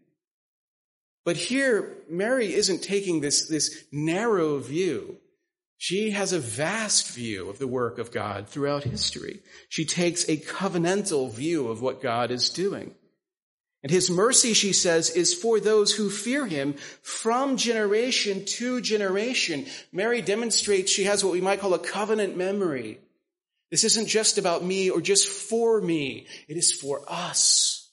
But 1.25 1.37
here, 1.37 1.97
Mary 2.11 2.53
isn't 2.53 2.83
taking 2.83 3.21
this, 3.21 3.49
this 3.49 3.85
narrow 3.93 4.59
view. 4.59 5.17
She 5.81 6.11
has 6.11 6.33
a 6.33 6.41
vast 6.41 7.13
view 7.13 7.49
of 7.49 7.61
the 7.61 7.69
work 7.69 7.99
of 7.99 8.11
God 8.11 8.49
throughout 8.49 8.83
history. 8.83 9.41
She 9.69 9.85
takes 9.85 10.29
a 10.29 10.37
covenantal 10.37 11.33
view 11.33 11.69
of 11.69 11.81
what 11.81 12.03
God 12.03 12.33
is 12.33 12.51
doing. 12.51 12.95
And 13.85 13.93
his 13.93 14.11
mercy, 14.11 14.55
she 14.55 14.73
says, 14.73 15.09
is 15.09 15.35
for 15.35 15.61
those 15.61 15.95
who 15.95 16.11
fear 16.11 16.47
him 16.47 16.73
from 17.03 17.57
generation 17.57 18.45
to 18.45 18.81
generation. 18.81 19.67
Mary 19.93 20.21
demonstrates 20.21 20.91
she 20.91 21.05
has 21.05 21.23
what 21.23 21.33
we 21.33 21.41
might 21.41 21.61
call 21.61 21.75
a 21.75 21.79
covenant 21.79 22.37
memory. 22.37 22.99
This 23.71 23.85
isn't 23.85 24.09
just 24.09 24.37
about 24.37 24.65
me 24.65 24.91
or 24.91 25.01
just 25.01 25.29
for 25.29 25.81
me. 25.81 26.27
It 26.49 26.57
is 26.57 26.73
for 26.73 27.03
us. 27.07 27.89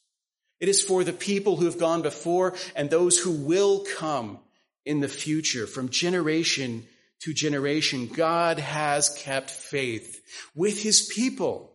It 0.60 0.70
is 0.70 0.82
for 0.82 1.04
the 1.04 1.14
people 1.14 1.56
who 1.56 1.66
have 1.66 1.78
gone 1.78 2.02
before 2.02 2.56
and 2.76 2.90
those 2.90 3.20
who 3.20 3.32
will 3.32 3.86
come 3.96 4.40
in 4.86 5.02
the 5.02 5.08
future 5.08 5.68
from 5.68 5.90
generation 5.90 6.88
to 7.26 7.34
generation. 7.34 8.06
God 8.06 8.60
has 8.60 9.10
kept 9.10 9.50
faith 9.50 10.22
with 10.54 10.84
his 10.84 11.12
people. 11.12 11.72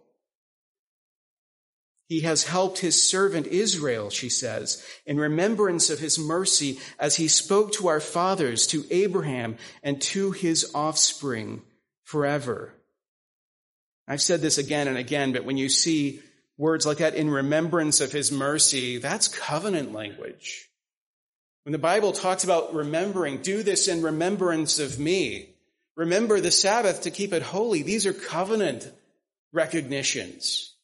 He 2.06 2.20
has 2.20 2.44
helped 2.44 2.78
his 2.78 3.02
servant 3.02 3.48
Israel, 3.48 4.10
she 4.10 4.28
says, 4.28 4.84
in 5.06 5.18
remembrance 5.18 5.90
of 5.90 5.98
his 5.98 6.20
mercy 6.20 6.78
as 7.00 7.16
he 7.16 7.26
spoke 7.26 7.72
to 7.72 7.88
our 7.88 7.98
fathers, 7.98 8.68
to 8.68 8.84
Abraham, 8.92 9.56
and 9.82 10.00
to 10.02 10.30
his 10.30 10.70
offspring 10.72 11.62
forever. 12.04 12.72
I've 14.06 14.22
said 14.22 14.40
this 14.40 14.58
again 14.58 14.86
and 14.86 14.96
again, 14.96 15.32
but 15.32 15.44
when 15.44 15.56
you 15.56 15.68
see 15.68 16.20
words 16.58 16.86
like 16.86 16.98
that 16.98 17.16
in 17.16 17.28
remembrance 17.28 18.00
of 18.00 18.12
his 18.12 18.30
mercy, 18.30 18.98
that's 18.98 19.26
covenant 19.26 19.92
language. 19.92 20.69
When 21.64 21.72
the 21.72 21.78
Bible 21.78 22.12
talks 22.12 22.44
about 22.44 22.74
remembering, 22.74 23.42
do 23.42 23.62
this 23.62 23.86
in 23.86 24.02
remembrance 24.02 24.78
of 24.78 24.98
me. 24.98 25.50
Remember 25.96 26.40
the 26.40 26.50
Sabbath 26.50 27.02
to 27.02 27.10
keep 27.10 27.32
it 27.32 27.42
holy. 27.42 27.82
These 27.82 28.06
are 28.06 28.14
covenant 28.14 28.90
recognitions. 29.52 30.74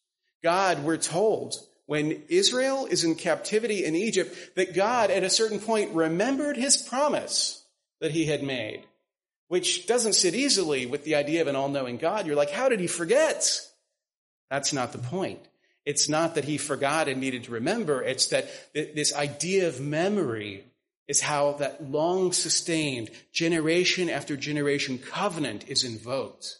God, 0.42 0.84
we're 0.84 0.98
told, 0.98 1.54
when 1.86 2.22
Israel 2.28 2.86
is 2.86 3.04
in 3.04 3.14
captivity 3.14 3.84
in 3.84 3.94
Egypt, 3.94 4.36
that 4.56 4.74
God 4.74 5.10
at 5.10 5.24
a 5.24 5.30
certain 5.30 5.60
point 5.60 5.94
remembered 5.94 6.56
his 6.56 6.76
promise 6.76 7.64
that 8.00 8.10
he 8.10 8.26
had 8.26 8.42
made, 8.42 8.84
which 9.48 9.86
doesn't 9.86 10.12
sit 10.12 10.34
easily 10.34 10.84
with 10.84 11.04
the 11.04 11.14
idea 11.14 11.40
of 11.40 11.46
an 11.48 11.56
all-knowing 11.56 11.96
God. 11.96 12.26
You're 12.26 12.36
like, 12.36 12.50
how 12.50 12.68
did 12.68 12.80
he 12.80 12.86
forget? 12.86 13.60
That's 14.50 14.72
not 14.72 14.92
the 14.92 14.98
point. 14.98 15.40
It's 15.86 16.08
not 16.08 16.34
that 16.34 16.44
he 16.44 16.58
forgot 16.58 17.06
and 17.06 17.20
needed 17.20 17.44
to 17.44 17.52
remember. 17.52 18.02
It's 18.02 18.26
that 18.26 18.50
this 18.74 19.14
idea 19.14 19.68
of 19.68 19.80
memory 19.80 20.64
is 21.06 21.20
how 21.20 21.52
that 21.54 21.88
long 21.88 22.32
sustained 22.32 23.10
generation 23.32 24.10
after 24.10 24.36
generation 24.36 24.98
covenant 24.98 25.68
is 25.68 25.84
invoked. 25.84 26.58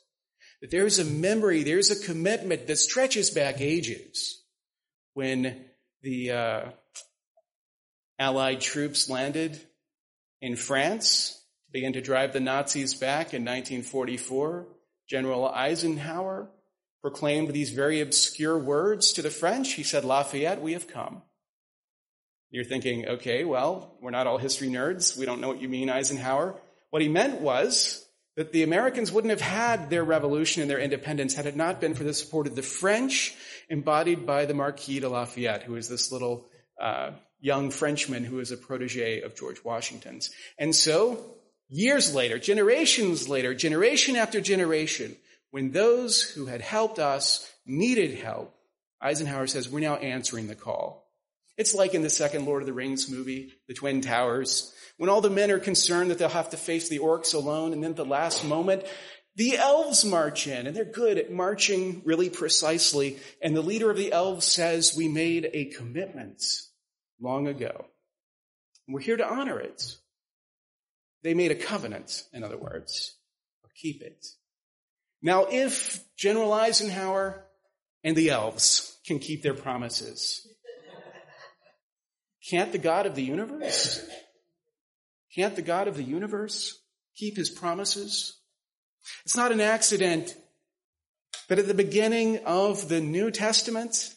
That 0.62 0.70
there's 0.70 1.00
a 1.00 1.04
memory, 1.04 1.64
there's 1.64 1.90
a 1.90 2.06
commitment 2.06 2.68
that 2.68 2.76
stretches 2.76 3.30
back 3.30 3.60
ages. 3.60 4.44
When 5.14 5.64
the 6.02 6.30
uh, 6.30 6.60
Allied 8.20 8.60
troops 8.60 9.10
landed 9.10 9.58
in 10.40 10.54
France, 10.54 11.42
began 11.72 11.94
to 11.94 12.00
drive 12.00 12.32
the 12.32 12.40
Nazis 12.40 12.94
back 12.94 13.34
in 13.34 13.42
1944, 13.42 14.68
General 15.08 15.48
Eisenhower 15.48 16.48
proclaimed 17.06 17.52
these 17.52 17.70
very 17.70 18.00
obscure 18.00 18.58
words 18.58 19.12
to 19.12 19.22
the 19.22 19.30
French. 19.30 19.74
He 19.74 19.84
said, 19.84 20.04
Lafayette, 20.04 20.60
we 20.60 20.72
have 20.72 20.88
come. 20.88 21.22
You're 22.50 22.64
thinking, 22.64 23.06
okay, 23.06 23.44
well, 23.44 23.96
we're 24.00 24.10
not 24.10 24.26
all 24.26 24.38
history 24.38 24.66
nerds. 24.66 25.16
We 25.16 25.24
don't 25.24 25.40
know 25.40 25.46
what 25.46 25.62
you 25.62 25.68
mean, 25.68 25.88
Eisenhower. 25.88 26.56
What 26.90 27.02
he 27.02 27.08
meant 27.08 27.40
was, 27.40 28.04
that 28.34 28.50
the 28.50 28.64
Americans 28.64 29.12
wouldn't 29.12 29.30
have 29.30 29.40
had 29.40 29.88
their 29.88 30.02
revolution 30.02 30.62
and 30.62 30.68
their 30.68 30.80
independence 30.80 31.34
had 31.34 31.46
it 31.46 31.54
not 31.54 31.80
been 31.80 31.94
for 31.94 32.02
the 32.02 32.12
support 32.12 32.48
of 32.48 32.56
the 32.56 32.62
French, 32.62 33.36
embodied 33.70 34.26
by 34.26 34.44
the 34.44 34.54
Marquis 34.54 34.98
de 34.98 35.08
Lafayette, 35.08 35.62
who 35.62 35.76
is 35.76 35.88
this 35.88 36.10
little 36.10 36.48
uh, 36.80 37.12
young 37.38 37.70
Frenchman 37.70 38.24
who 38.24 38.40
is 38.40 38.50
a 38.50 38.56
protege 38.56 39.20
of 39.20 39.36
George 39.36 39.62
Washington's. 39.62 40.32
And 40.58 40.74
so, 40.74 41.24
years 41.68 42.16
later, 42.16 42.40
generations 42.40 43.28
later, 43.28 43.54
generation 43.54 44.16
after 44.16 44.40
generation, 44.40 45.14
when 45.50 45.70
those 45.70 46.22
who 46.22 46.46
had 46.46 46.60
helped 46.60 46.98
us 46.98 47.50
needed 47.64 48.18
help, 48.18 48.54
Eisenhower 49.00 49.46
says, 49.46 49.68
we're 49.68 49.80
now 49.80 49.96
answering 49.96 50.46
the 50.46 50.54
call. 50.54 51.10
It's 51.56 51.74
like 51.74 51.94
in 51.94 52.02
the 52.02 52.10
second 52.10 52.44
Lord 52.44 52.62
of 52.62 52.66
the 52.66 52.72
Rings 52.72 53.10
movie, 53.10 53.52
The 53.66 53.74
Twin 53.74 54.00
Towers. 54.00 54.72
When 54.98 55.08
all 55.08 55.20
the 55.20 55.30
men 55.30 55.50
are 55.50 55.58
concerned 55.58 56.10
that 56.10 56.18
they'll 56.18 56.28
have 56.28 56.50
to 56.50 56.56
face 56.56 56.88
the 56.88 56.98
orcs 56.98 57.34
alone, 57.34 57.72
and 57.72 57.82
then 57.82 57.92
at 57.92 57.96
the 57.96 58.04
last 58.04 58.44
moment, 58.44 58.84
the 59.36 59.56
elves 59.56 60.04
march 60.04 60.46
in, 60.46 60.66
and 60.66 60.74
they're 60.74 60.84
good 60.84 61.18
at 61.18 61.32
marching 61.32 62.02
really 62.04 62.30
precisely. 62.30 63.18
And 63.42 63.56
the 63.56 63.62
leader 63.62 63.90
of 63.90 63.96
the 63.96 64.12
elves 64.12 64.46
says, 64.46 64.94
we 64.96 65.08
made 65.08 65.50
a 65.52 65.66
commitment 65.66 66.42
long 67.20 67.46
ago. 67.46 67.86
We're 68.88 69.00
here 69.00 69.16
to 69.16 69.26
honor 69.26 69.58
it. 69.58 69.96
They 71.22 71.34
made 71.34 71.50
a 71.50 71.56
covenant, 71.56 72.24
in 72.32 72.44
other 72.44 72.58
words. 72.58 73.16
Keep 73.80 74.00
it. 74.00 74.26
Now, 75.22 75.46
if 75.50 76.00
General 76.16 76.52
Eisenhower 76.52 77.44
and 78.04 78.16
the 78.16 78.30
elves 78.30 78.98
can 79.06 79.18
keep 79.18 79.42
their 79.42 79.54
promises, 79.54 80.46
can't 82.48 82.72
the 82.72 82.78
God 82.78 83.06
of 83.06 83.14
the 83.14 83.22
universe? 83.22 84.06
Can't 85.34 85.56
the 85.56 85.62
God 85.62 85.88
of 85.88 85.96
the 85.96 86.02
universe 86.02 86.80
keep 87.16 87.36
his 87.36 87.50
promises? 87.50 88.38
It's 89.24 89.36
not 89.36 89.52
an 89.52 89.60
accident 89.60 90.34
that 91.48 91.58
at 91.58 91.66
the 91.66 91.74
beginning 91.74 92.38
of 92.44 92.88
the 92.88 93.00
New 93.00 93.30
Testament, 93.30 94.14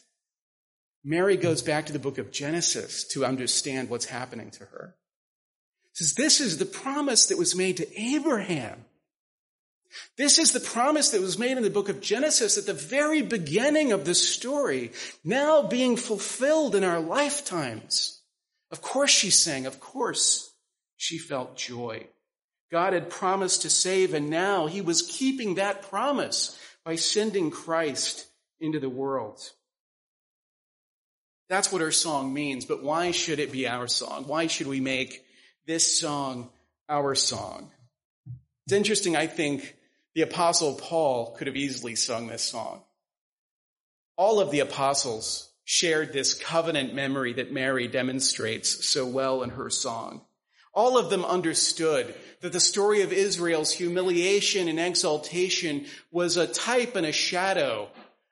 Mary 1.04 1.36
goes 1.36 1.62
back 1.62 1.86
to 1.86 1.92
the 1.92 1.98
book 1.98 2.18
of 2.18 2.30
Genesis 2.30 3.04
to 3.08 3.24
understand 3.24 3.88
what's 3.88 4.06
happening 4.06 4.50
to 4.52 4.64
her. 4.66 4.96
says, 5.92 6.14
this 6.14 6.40
is 6.40 6.58
the 6.58 6.66
promise 6.66 7.26
that 7.26 7.38
was 7.38 7.56
made 7.56 7.76
to 7.78 8.00
Abraham. 8.00 8.84
This 10.16 10.38
is 10.38 10.52
the 10.52 10.60
promise 10.60 11.10
that 11.10 11.20
was 11.20 11.38
made 11.38 11.56
in 11.56 11.62
the 11.62 11.70
book 11.70 11.88
of 11.88 12.00
Genesis 12.00 12.58
at 12.58 12.66
the 12.66 12.74
very 12.74 13.22
beginning 13.22 13.92
of 13.92 14.04
the 14.04 14.14
story, 14.14 14.92
now 15.24 15.62
being 15.62 15.96
fulfilled 15.96 16.74
in 16.74 16.84
our 16.84 17.00
lifetimes. 17.00 18.20
Of 18.70 18.82
course 18.82 19.10
she 19.10 19.30
sang. 19.30 19.66
of 19.66 19.80
course 19.80 20.52
she 20.96 21.18
felt 21.18 21.56
joy. 21.56 22.06
God 22.70 22.92
had 22.92 23.10
promised 23.10 23.62
to 23.62 23.70
save, 23.70 24.14
and 24.14 24.30
now 24.30 24.66
he 24.66 24.80
was 24.80 25.02
keeping 25.02 25.54
that 25.54 25.82
promise 25.88 26.56
by 26.84 26.96
sending 26.96 27.50
Christ 27.50 28.26
into 28.60 28.78
the 28.78 28.88
world. 28.88 29.40
That's 31.48 31.72
what 31.72 31.82
our 31.82 31.90
song 31.90 32.32
means, 32.32 32.64
but 32.64 32.82
why 32.82 33.10
should 33.10 33.40
it 33.40 33.50
be 33.50 33.66
our 33.66 33.88
song? 33.88 34.24
Why 34.28 34.46
should 34.46 34.68
we 34.68 34.80
make 34.80 35.24
this 35.66 35.98
song 35.98 36.50
our 36.88 37.16
song? 37.16 37.72
It's 38.66 38.72
interesting, 38.72 39.16
I 39.16 39.26
think 39.26 39.74
the 40.14 40.22
apostle 40.22 40.74
Paul 40.74 41.34
could 41.36 41.46
have 41.46 41.56
easily 41.56 41.94
sung 41.94 42.26
this 42.26 42.42
song. 42.42 42.82
All 44.16 44.40
of 44.40 44.50
the 44.50 44.60
apostles 44.60 45.50
shared 45.64 46.12
this 46.12 46.34
covenant 46.34 46.94
memory 46.94 47.32
that 47.34 47.52
Mary 47.52 47.86
demonstrates 47.86 48.88
so 48.88 49.06
well 49.06 49.42
in 49.42 49.50
her 49.50 49.70
song. 49.70 50.22
All 50.72 50.98
of 50.98 51.10
them 51.10 51.24
understood 51.24 52.14
that 52.40 52.52
the 52.52 52.60
story 52.60 53.02
of 53.02 53.12
Israel's 53.12 53.72
humiliation 53.72 54.68
and 54.68 54.78
exaltation 54.78 55.86
was 56.10 56.36
a 56.36 56.46
type 56.46 56.96
and 56.96 57.06
a 57.06 57.12
shadow 57.12 57.88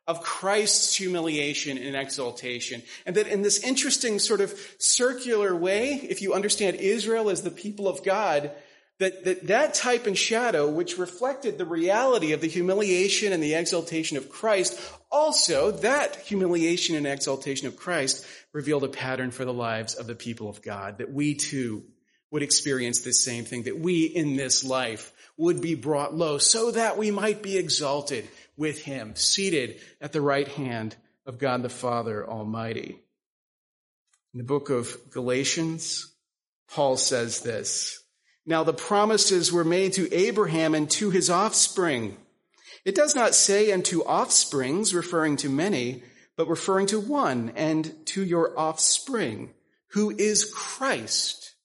of 0.07 0.23
Christ's 0.23 0.97
humiliation 0.97 1.77
and 1.77 1.95
exaltation. 1.95 2.83
And 3.05 3.17
that 3.17 3.27
in 3.27 3.43
this 3.43 3.63
interesting 3.63 4.19
sort 4.19 4.41
of 4.41 4.59
circular 4.79 5.55
way, 5.55 5.95
if 5.95 6.23
you 6.23 6.33
understand 6.33 6.77
Israel 6.77 7.29
as 7.29 7.43
the 7.43 7.51
people 7.51 7.87
of 7.87 8.03
God, 8.03 8.51
that, 8.99 9.25
that 9.25 9.47
that 9.47 9.75
type 9.75 10.07
and 10.07 10.19
shadow, 10.19 10.69
which 10.69 10.99
reflected 10.99 11.57
the 11.57 11.65
reality 11.65 12.33
of 12.33 12.41
the 12.41 12.49
humiliation 12.49 13.33
and 13.33 13.43
the 13.43 13.55
exaltation 13.55 14.17
of 14.17 14.29
Christ, 14.29 14.81
also 15.11 15.71
that 15.71 16.17
humiliation 16.17 16.97
and 16.97 17.07
exaltation 17.07 17.69
of 17.69 17.77
Christ 17.77 18.27
revealed 18.53 18.85
a 18.85 18.89
pattern 18.89 19.31
for 19.31 19.45
the 19.45 19.53
lives 19.53 19.95
of 19.95 20.07
the 20.07 20.15
people 20.15 20.49
of 20.49 20.63
God, 20.63 20.99
that 20.99 21.13
we 21.13 21.35
too 21.35 21.85
would 22.31 22.43
experience 22.43 23.01
this 23.01 23.25
same 23.25 23.45
thing, 23.45 23.63
that 23.65 23.79
we 23.79 24.05
in 24.05 24.37
this 24.37 24.65
life 24.65 25.13
would 25.37 25.61
be 25.61 25.75
brought 25.75 26.15
low 26.15 26.39
so 26.39 26.73
that 26.73 26.99
we 26.99 27.11
might 27.11 27.43
be 27.43 27.57
exalted 27.57 28.29
with 28.57 28.83
him, 28.83 29.15
seated 29.15 29.81
at 30.01 30.13
the 30.13 30.21
right 30.21 30.49
hand 30.49 30.97
of 31.25 31.39
God 31.39 31.63
the 31.63 31.69
Father 31.69 32.29
Almighty. 32.29 32.99
In 34.35 34.39
the 34.39 34.45
book 34.45 34.69
of 34.71 34.97
Galatians, 35.11 36.13
Paul 36.71 36.97
says 36.97 37.41
this. 37.41 38.03
Now 38.49 38.65
the 38.65 38.73
promises 38.73 39.53
were 39.53 39.63
made 39.63 39.93
to 39.93 40.11
Abraham 40.11 40.75
and 40.75 40.91
to 40.93 41.11
his 41.11 41.29
offspring. 41.29 42.17
It 42.83 42.95
does 42.95 43.15
not 43.15 43.35
say 43.35 43.71
unto 43.71 44.01
offsprings, 44.01 44.95
referring 44.95 45.37
to 45.39 45.51
many, 45.51 46.03
but 46.35 46.49
referring 46.49 46.87
to 46.87 46.99
one 46.99 47.53
and 47.57 47.95
to 48.07 48.25
your 48.25 48.59
offspring, 48.59 49.51
who 49.89 50.17
is 50.17 50.51
Christ. 50.51 51.57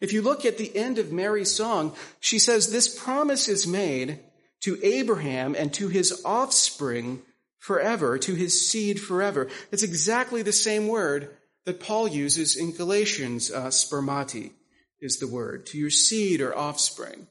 If 0.00 0.12
you 0.12 0.22
look 0.22 0.44
at 0.44 0.58
the 0.58 0.76
end 0.76 0.96
of 0.98 1.10
Mary's 1.10 1.52
song, 1.52 1.92
she 2.20 2.38
says, 2.38 2.70
this 2.70 2.96
promise 2.96 3.48
is 3.48 3.66
made 3.66 4.20
to 4.60 4.78
Abraham 4.84 5.56
and 5.58 5.74
to 5.74 5.88
his 5.88 6.22
offspring 6.24 7.20
forever, 7.58 8.16
to 8.18 8.34
his 8.36 8.70
seed 8.70 9.00
forever. 9.00 9.48
It's 9.72 9.82
exactly 9.82 10.42
the 10.42 10.52
same 10.52 10.86
word 10.86 11.36
that 11.64 11.80
Paul 11.80 12.06
uses 12.06 12.54
in 12.54 12.70
Galatians, 12.76 13.50
uh, 13.50 13.66
spermati 13.66 14.52
is 15.00 15.18
the 15.18 15.28
word, 15.28 15.66
to 15.66 15.78
your 15.78 15.90
seed 15.90 16.40
or 16.40 16.56
offspring. 16.56 17.28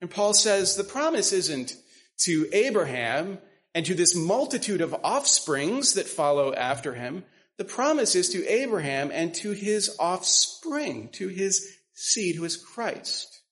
And 0.00 0.10
Paul 0.10 0.34
says 0.34 0.76
the 0.76 0.84
promise 0.84 1.32
isn't 1.32 1.74
to 2.18 2.48
Abraham 2.52 3.38
and 3.74 3.84
to 3.86 3.94
this 3.94 4.14
multitude 4.14 4.80
of 4.80 4.94
offsprings 5.02 5.94
that 5.94 6.06
follow 6.06 6.52
after 6.54 6.94
him. 6.94 7.24
The 7.58 7.64
promise 7.64 8.14
is 8.14 8.28
to 8.30 8.46
Abraham 8.46 9.10
and 9.12 9.34
to 9.36 9.50
his 9.50 9.96
offspring, 9.98 11.08
to 11.12 11.28
his 11.28 11.76
seed 11.92 12.36
who 12.36 12.44
is 12.44 12.56
Christ. 12.56 13.42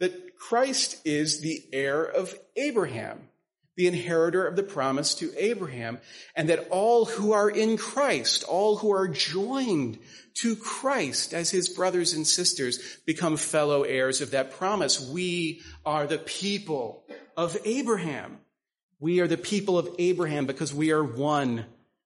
That 0.00 0.36
Christ 0.36 1.00
is 1.04 1.40
the 1.40 1.62
heir 1.72 2.02
of 2.02 2.34
Abraham, 2.56 3.28
the 3.76 3.86
inheritor 3.86 4.46
of 4.46 4.56
the 4.56 4.62
promise 4.62 5.14
to 5.16 5.32
Abraham, 5.36 5.98
and 6.34 6.48
that 6.48 6.68
all 6.70 7.04
who 7.04 7.32
are 7.32 7.48
in 7.48 7.76
Christ, 7.76 8.44
all 8.44 8.76
who 8.76 8.92
are 8.92 9.08
joined 9.08 9.98
to 10.34 10.56
Christ 10.56 11.32
as 11.32 11.50
his 11.50 11.68
brothers 11.68 12.12
and 12.12 12.26
sisters, 12.26 12.98
become 13.06 13.36
fellow 13.36 13.82
heirs 13.82 14.20
of 14.20 14.32
that 14.32 14.52
promise. 14.52 15.00
We 15.00 15.62
are 15.84 16.06
the 16.06 16.18
people 16.18 17.04
of 17.36 17.56
Abraham. 17.64 18.38
We 18.98 19.20
are 19.20 19.28
the 19.28 19.38
people 19.38 19.78
of 19.78 19.88
Abraham 19.98 20.46
because 20.46 20.74
we 20.74 20.92
are 20.92 21.02
one 21.02 21.64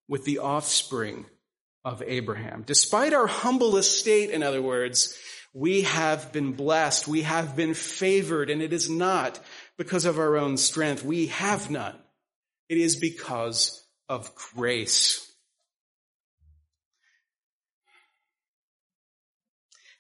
with 0.09 0.25
the 0.25 0.39
offspring 0.39 1.27
of 1.85 2.03
Abraham. 2.07 2.63
Despite 2.67 3.13
our 3.13 3.27
humble 3.27 3.77
estate, 3.77 4.31
in 4.31 4.43
other 4.43 4.63
words, 4.63 5.19
we 5.55 5.83
have 5.83 6.33
been 6.33 6.53
blessed. 6.53 7.07
We 7.07 7.23
have 7.23 7.55
been 7.55 7.75
favored, 7.75 8.51
and 8.51 8.61
it 8.61 8.73
is 8.73 8.91
not 8.91 9.39
because 9.79 10.05
of 10.05 10.19
our 10.19 10.37
own 10.37 10.57
strength. 10.57 11.05
We 11.05 11.29
have 11.29 11.71
none. 11.71 11.97
It 12.69 12.77
is 12.77 12.97
because 12.97 13.87
of 14.09 14.35
grace. 14.35 15.33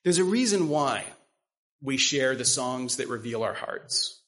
There's 0.03 0.19
a 0.19 0.25
reason 0.25 0.69
why 0.69 1.05
we 1.81 1.97
share 1.99 2.35
the 2.35 2.45
songs 2.45 2.97
that 2.97 3.09
reveal 3.09 3.45
our 3.45 3.55
hearts. 3.55 4.21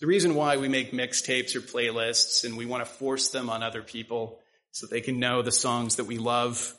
The 0.00 0.06
reason 0.06 0.34
why 0.34 0.58
we 0.58 0.68
make 0.68 0.92
mixtapes 0.92 1.56
or 1.56 1.60
playlists 1.60 2.44
and 2.44 2.56
we 2.56 2.66
want 2.66 2.84
to 2.84 2.90
force 2.90 3.28
them 3.30 3.48
on 3.48 3.62
other 3.62 3.82
people 3.82 4.40
so 4.72 4.86
they 4.86 5.00
can 5.00 5.18
know 5.18 5.40
the 5.40 5.52
songs 5.52 5.96
that 5.96 6.04
we 6.04 6.18
love. 6.18 6.74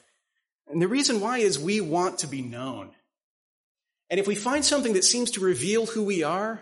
And 0.67 0.81
the 0.81 0.87
reason 0.87 1.19
why 1.19 1.39
is 1.39 1.57
we 1.57 1.81
want 1.81 2.19
to 2.19 2.27
be 2.27 2.41
known. 2.41 2.91
And 4.09 4.19
if 4.19 4.27
we 4.27 4.35
find 4.35 4.63
something 4.63 4.93
that 4.93 5.03
seems 5.03 5.31
to 5.31 5.39
reveal 5.39 5.85
who 5.85 6.03
we 6.03 6.23
are, 6.23 6.61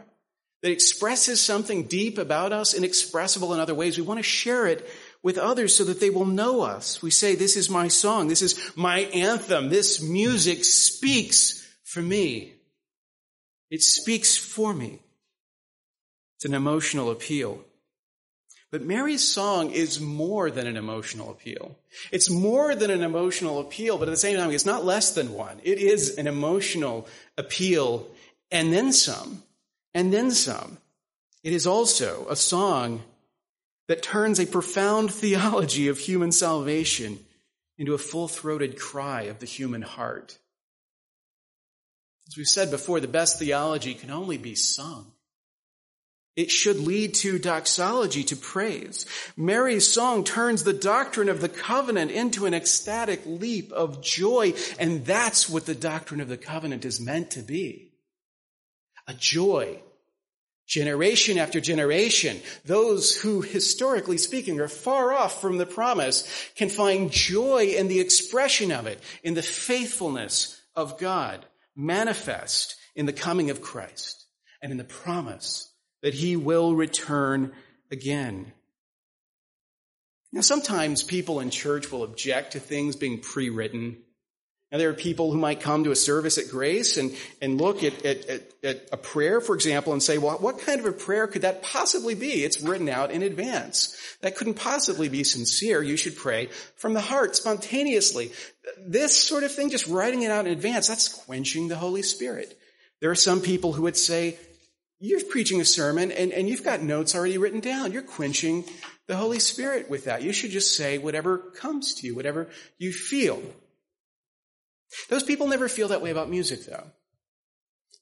that 0.62 0.72
expresses 0.72 1.42
something 1.42 1.88
deep 1.88 2.18
about 2.18 2.54
us, 2.54 2.74
inexpressible 2.74 3.54
in 3.54 3.60
other 3.60 3.76
ways, 3.76 3.98
we 3.98 4.04
want 4.04 4.20
to 4.20 4.24
share 4.24 4.66
it 4.66 4.90
with 5.22 5.38
others 5.38 5.76
so 5.76 5.84
that 5.84 6.00
they 6.00 6.10
will 6.10 6.26
know 6.26 6.62
us. 6.62 7.02
We 7.02 7.12
say, 7.12 7.36
this 7.36 7.58
is 7.58 7.70
my 7.70 7.90
song. 7.90 8.30
This 8.30 8.42
is 8.42 8.72
my 8.76 9.00
anthem. 9.00 9.70
This 9.70 10.02
music 10.02 10.64
speaks 10.64 11.68
for 11.84 12.02
me. 12.02 12.54
It 13.70 13.82
speaks 13.82 14.38
for 14.38 14.74
me. 14.74 15.00
It's 16.38 16.46
an 16.46 16.54
emotional 16.54 17.12
appeal. 17.12 17.64
But 18.74 18.82
Mary's 18.82 19.24
song 19.24 19.70
is 19.70 20.02
more 20.02 20.50
than 20.50 20.66
an 20.66 20.78
emotional 20.78 21.30
appeal. 21.30 21.78
It's 22.12 22.28
more 22.28 22.74
than 22.74 22.90
an 22.90 23.04
emotional 23.04 23.60
appeal, 23.60 24.00
but 24.00 24.08
at 24.08 24.12
the 24.12 24.18
same 24.18 24.36
time, 24.36 24.50
it's 24.50 24.66
not 24.66 24.84
less 24.84 25.14
than 25.14 25.34
one. 25.34 25.62
It 25.64 25.78
is 25.78 26.18
an 26.18 26.26
emotional 26.26 27.08
appeal 27.38 28.08
and 28.50 28.74
then 28.74 28.92
some, 28.92 29.44
and 29.94 30.12
then 30.12 30.32
some. 30.32 30.80
It 31.44 31.54
is 31.54 31.68
also 31.68 32.26
a 32.28 32.36
song 32.36 33.04
that 33.90 34.02
turns 34.02 34.40
a 34.40 34.48
profound 34.48 35.14
theology 35.22 35.88
of 35.88 36.00
human 36.00 36.32
salvation 36.32 37.20
into 37.78 37.94
a 37.94 38.00
full 38.00 38.28
throated 38.28 38.80
cry 38.80 39.24
of 39.24 39.38
the 39.38 39.46
human 39.46 39.84
heart. 39.84 40.40
As 42.28 42.38
we've 42.38 42.48
said 42.48 42.72
before, 42.72 43.00
the 43.00 43.08
best 43.08 43.38
theology 43.38 43.94
can 43.94 44.10
only 44.10 44.40
be 44.40 44.56
sung. 44.56 45.12
It 46.36 46.50
should 46.50 46.80
lead 46.80 47.14
to 47.16 47.38
doxology, 47.38 48.24
to 48.26 48.36
praise. 48.36 49.06
Mary's 49.38 49.92
song 49.92 50.24
turns 50.24 50.64
the 50.64 50.74
doctrine 50.74 51.30
of 51.30 51.42
the 51.42 51.50
covenant 51.50 52.10
into 52.10 52.48
an 52.48 52.56
ecstatic 52.56 53.22
leap 53.26 53.72
of 53.72 54.02
joy, 54.02 54.54
and 54.80 55.06
that's 55.06 55.48
what 55.48 55.68
the 55.68 55.76
doctrine 55.76 56.22
of 56.22 56.30
the 56.30 56.38
covenant 56.38 56.86
is 56.86 57.00
meant 57.00 57.32
to 57.32 57.42
be. 57.42 57.92
A 59.08 59.14
joy. 59.14 59.80
Generation 60.66 61.38
after 61.38 61.60
generation, 61.60 62.40
those 62.66 63.16
who, 63.16 63.42
historically 63.42 64.18
speaking, 64.18 64.60
are 64.60 64.68
far 64.68 65.14
off 65.14 65.40
from 65.40 65.58
the 65.58 65.66
promise 65.68 66.50
can 66.56 66.70
find 66.70 67.12
joy 67.12 67.76
in 67.78 67.90
the 67.90 68.00
expression 68.00 68.72
of 68.72 68.88
it, 68.88 69.00
in 69.24 69.36
the 69.36 69.44
faithfulness 69.44 70.60
of 70.76 70.98
God, 70.98 71.46
manifest 71.76 72.76
in 72.96 73.06
the 73.06 73.14
coming 73.14 73.52
of 73.52 73.62
Christ 73.62 74.26
and 74.62 74.72
in 74.72 74.78
the 74.78 74.84
promise 74.84 75.73
that 76.04 76.14
he 76.14 76.36
will 76.36 76.76
return 76.76 77.52
again. 77.90 78.52
Now, 80.32 80.42
sometimes 80.42 81.02
people 81.02 81.40
in 81.40 81.50
church 81.50 81.92
will 81.92 82.04
object 82.04 82.54
to 82.54 82.60
things 82.60 82.96
being 82.96 83.20
pre-written. 83.20 83.98
Now, 84.72 84.80
there 84.80 84.90
are 84.90 84.96
people 84.96 85.32
who 85.32 85.38
might 85.38 85.62
come 85.62 85.84
to 85.84 85.92
a 85.92 85.96
service 85.96 86.40
at 86.40 86.50
Grace 86.50 86.98
and, 86.98 87.16
and 87.42 87.62
look 87.62 87.84
at, 87.84 88.04
at, 88.04 88.44
at 88.64 88.90
a 88.92 88.98
prayer, 88.98 89.40
for 89.40 89.54
example, 89.54 89.94
and 89.94 90.02
say, 90.02 90.18
well, 90.18 90.38
what 90.40 90.60
kind 90.60 90.80
of 90.80 90.88
a 90.88 90.92
prayer 90.92 91.28
could 91.28 91.44
that 91.44 91.62
possibly 91.62 92.16
be? 92.16 92.44
It's 92.44 92.60
written 92.62 92.90
out 92.90 93.12
in 93.12 93.22
advance. 93.22 93.96
That 94.22 94.36
couldn't 94.36 94.56
possibly 94.56 95.10
be 95.10 95.24
sincere. 95.24 95.84
You 95.84 95.96
should 95.96 96.18
pray 96.18 96.50
from 96.76 96.94
the 96.96 97.02
heart, 97.02 97.36
spontaneously. 97.36 98.32
This 98.80 99.16
sort 99.16 99.44
of 99.44 99.54
thing, 99.54 99.70
just 99.70 99.88
writing 99.88 100.24
it 100.24 100.32
out 100.32 100.48
in 100.48 100.52
advance, 100.52 100.88
that's 100.88 101.08
quenching 101.26 101.68
the 101.68 101.76
Holy 101.76 102.02
Spirit. 102.02 102.58
There 103.00 103.12
are 103.12 103.16
some 103.16 103.42
people 103.42 103.74
who 103.74 103.84
would 103.84 103.98
say, 103.98 104.40
you're 105.04 105.24
preaching 105.26 105.60
a 105.60 105.66
sermon 105.66 106.14
and, 106.14 106.32
and 106.32 106.48
you've 106.48 106.64
got 106.64 106.82
notes 106.82 107.14
already 107.14 107.38
written 107.38 107.60
down. 107.60 107.92
You're 107.92 108.04
quenching 108.04 108.64
the 109.06 109.18
Holy 109.18 109.38
Spirit 109.38 109.90
with 109.90 110.06
that. 110.06 110.22
You 110.22 110.32
should 110.32 110.52
just 110.52 110.78
say 110.78 110.98
whatever 110.98 111.38
comes 111.38 111.94
to 111.96 112.08
you, 112.08 112.16
whatever 112.16 112.48
you 112.78 112.94
feel. 112.94 113.42
Those 115.10 115.24
people 115.24 115.48
never 115.48 115.68
feel 115.68 115.90
that 115.90 116.02
way 116.02 116.10
about 116.10 116.30
music, 116.30 116.66
though. 116.66 116.86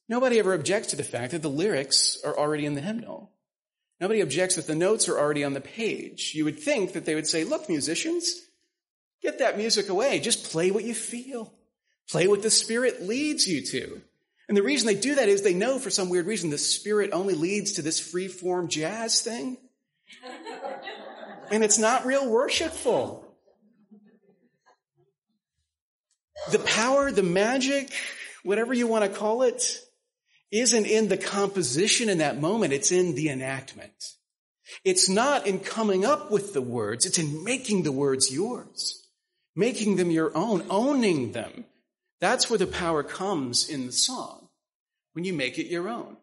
Nobody 0.08 0.38
ever 0.38 0.54
objects 0.54 0.90
to 0.90 0.96
the 0.96 1.04
fact 1.04 1.32
that 1.32 1.42
the 1.42 1.50
lyrics 1.50 2.20
are 2.24 2.38
already 2.38 2.68
in 2.68 2.76
the 2.76 2.82
hymnal. 2.82 3.32
Nobody 4.00 4.22
objects 4.22 4.56
that 4.56 4.68
the 4.68 4.76
notes 4.76 5.10
are 5.10 5.18
already 5.18 5.44
on 5.44 5.54
the 5.54 5.62
page. 5.62 6.34
You 6.36 6.46
would 6.46 6.60
think 6.60 6.94
that 6.94 7.06
they 7.06 7.16
would 7.16 7.28
say, 7.28 7.44
look, 7.44 7.68
musicians, 7.68 8.32
get 9.24 9.40
that 9.40 9.58
music 9.58 9.90
away. 9.90 10.20
Just 10.20 10.52
play 10.52 10.70
what 10.70 10.84
you 10.84 10.94
feel. 10.94 11.52
Play 12.08 12.28
what 12.28 12.44
the 12.44 12.52
Spirit 12.52 13.02
leads 13.02 13.48
you 13.48 13.66
to. 13.66 14.02
And 14.52 14.58
the 14.58 14.64
reason 14.64 14.86
they 14.86 14.96
do 14.96 15.16
that 15.16 15.30
is 15.30 15.44
they 15.44 15.54
know 15.54 15.80
for 15.80 15.90
some 15.90 16.10
weird 16.10 16.26
reason 16.26 16.50
the 16.50 16.58
spirit 16.58 17.12
only 17.14 17.36
leads 17.36 17.71
to 17.71 17.82
this 17.82 18.02
free 18.02 18.28
form 18.28 18.67
jazz 18.67 19.21
thing. 19.21 19.56
and 21.50 21.63
it's 21.63 21.80
not 21.80 22.06
real 22.06 22.30
worshipful. 22.30 23.25
The 26.52 26.60
power, 26.60 27.13
the 27.13 27.23
magic, 27.23 27.94
whatever 28.44 28.73
you 28.73 28.88
want 28.88 29.06
to 29.06 29.17
call 29.17 29.44
it, 29.44 29.80
isn't 30.52 30.86
in 30.86 31.08
the 31.08 31.15
composition 31.15 32.10
in 32.10 32.17
that 32.17 32.42
moment. 32.42 32.73
It's 32.73 32.92
in 32.92 33.15
the 33.15 33.30
enactment. 33.30 33.94
It's 34.84 35.08
not 35.08 35.48
in 35.48 35.60
coming 35.60 36.04
up 36.04 36.30
with 36.30 36.52
the 36.52 36.62
words. 36.62 37.06
It's 37.06 37.19
in 37.19 37.46
making 37.46 37.84
the 37.84 37.94
words 37.94 38.34
yours, 38.34 39.08
making 39.56 39.96
them 39.96 40.12
your 40.12 40.36
own, 40.36 40.65
owning 40.69 41.32
them. 41.32 41.63
That's 42.19 42.50
where 42.50 42.60
the 42.60 42.67
power 42.67 43.02
comes 43.02 43.69
in 43.69 43.86
the 43.86 43.94
song 43.94 44.40
when 45.14 45.26
you 45.26 45.34
make 45.34 45.58
it 45.60 45.68
your 45.68 45.90
own. 45.90 46.18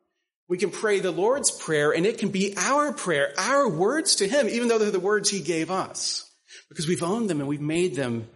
We 0.48 0.58
can 0.58 0.70
pray 0.70 1.00
the 1.00 1.10
Lord's 1.10 1.50
Prayer 1.50 1.92
and 1.92 2.06
it 2.06 2.18
can 2.18 2.30
be 2.30 2.54
our 2.56 2.92
prayer, 2.92 3.34
our 3.36 3.68
words 3.68 4.16
to 4.16 4.28
Him, 4.28 4.48
even 4.48 4.68
though 4.68 4.78
they're 4.78 4.90
the 4.90 4.98
words 4.98 5.28
He 5.28 5.40
gave 5.40 5.70
us, 5.70 6.30
because 6.68 6.88
we've 6.88 7.02
owned 7.02 7.28
them 7.28 7.40
and 7.40 7.48
we've 7.48 7.60
made 7.60 7.94
them 7.94 8.28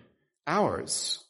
ours. 0.46 1.22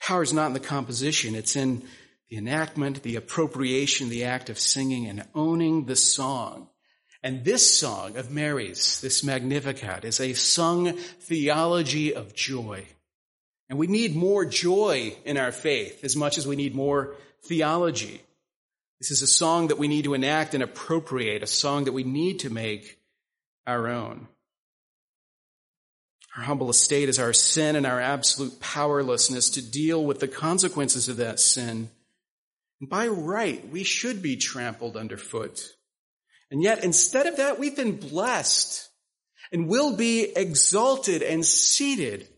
Power 0.00 0.22
is 0.22 0.32
not 0.32 0.48
in 0.48 0.52
the 0.52 0.60
composition, 0.60 1.34
it's 1.34 1.56
in 1.56 1.82
the 2.28 2.36
enactment, 2.36 3.02
the 3.02 3.16
appropriation, 3.16 4.08
the 4.08 4.24
act 4.24 4.50
of 4.50 4.58
singing 4.58 5.06
and 5.06 5.24
owning 5.34 5.86
the 5.86 5.96
song. 5.96 6.68
And 7.22 7.44
this 7.44 7.78
song 7.78 8.16
of 8.16 8.30
Mary's, 8.32 9.00
this 9.00 9.22
Magnificat, 9.22 10.04
is 10.04 10.20
a 10.20 10.32
sung 10.32 10.92
theology 10.94 12.14
of 12.14 12.34
joy. 12.34 12.84
And 13.68 13.78
we 13.78 13.86
need 13.86 14.16
more 14.16 14.44
joy 14.44 15.14
in 15.24 15.36
our 15.36 15.52
faith 15.52 16.02
as 16.04 16.16
much 16.16 16.36
as 16.36 16.46
we 16.46 16.56
need 16.56 16.74
more 16.74 17.14
theology. 17.44 18.22
This 19.00 19.10
is 19.10 19.22
a 19.22 19.26
song 19.26 19.68
that 19.68 19.78
we 19.78 19.88
need 19.88 20.04
to 20.04 20.14
enact 20.14 20.54
and 20.54 20.62
appropriate, 20.62 21.42
a 21.42 21.46
song 21.46 21.84
that 21.84 21.92
we 21.92 22.04
need 22.04 22.40
to 22.40 22.50
make 22.50 22.98
our 23.66 23.88
own. 23.88 24.28
Our 26.36 26.44
humble 26.44 26.70
estate 26.70 27.08
is 27.08 27.18
our 27.18 27.32
sin 27.32 27.76
and 27.76 27.84
our 27.84 28.00
absolute 28.00 28.58
powerlessness 28.60 29.50
to 29.50 29.62
deal 29.62 30.02
with 30.02 30.20
the 30.20 30.28
consequences 30.28 31.08
of 31.08 31.18
that 31.18 31.40
sin. 31.40 31.90
By 32.80 33.08
right, 33.08 33.68
we 33.68 33.84
should 33.84 34.22
be 34.22 34.36
trampled 34.36 34.96
underfoot. 34.96 35.62
And 36.50 36.62
yet, 36.62 36.84
instead 36.84 37.26
of 37.26 37.36
that, 37.36 37.58
we've 37.58 37.76
been 37.76 37.96
blessed 37.96 38.88
and 39.52 39.68
will 39.68 39.96
be 39.96 40.32
exalted 40.34 41.22
and 41.22 41.44
seated 41.44 42.28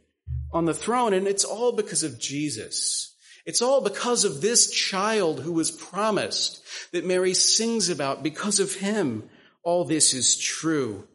on 0.53 0.65
the 0.65 0.75
throne. 0.75 1.13
And 1.13 1.27
it's 1.27 1.45
all 1.45 1.73
because 1.73 2.03
of 2.03 2.19
Jesus. 2.19 3.14
It's 3.45 3.63
all 3.63 3.83
because 3.83 4.25
of 4.25 4.41
this 4.41 4.71
child 4.71 5.41
who 5.41 5.53
was 5.53 5.71
promised 5.71 6.63
that 6.93 7.05
Mary 7.05 7.35
sings 7.35 7.89
about. 7.91 8.23
Because 8.23 8.59
of 8.59 8.75
him, 8.75 9.29
all 9.63 9.85
this 9.85 10.15
is 10.15 10.39
true. 10.39 11.07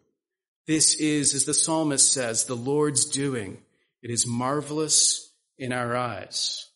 This 0.68 0.96
is, 0.96 1.34
as 1.34 1.46
the 1.46 1.54
psalmist 1.54 2.12
says, 2.12 2.46
the 2.46 2.56
Lord's 2.56 3.06
doing. 3.06 3.58
It 4.04 4.12
is 4.12 4.28
marvelous 4.28 5.34
in 5.58 5.74
our 5.74 5.96
eyes. 5.96 6.68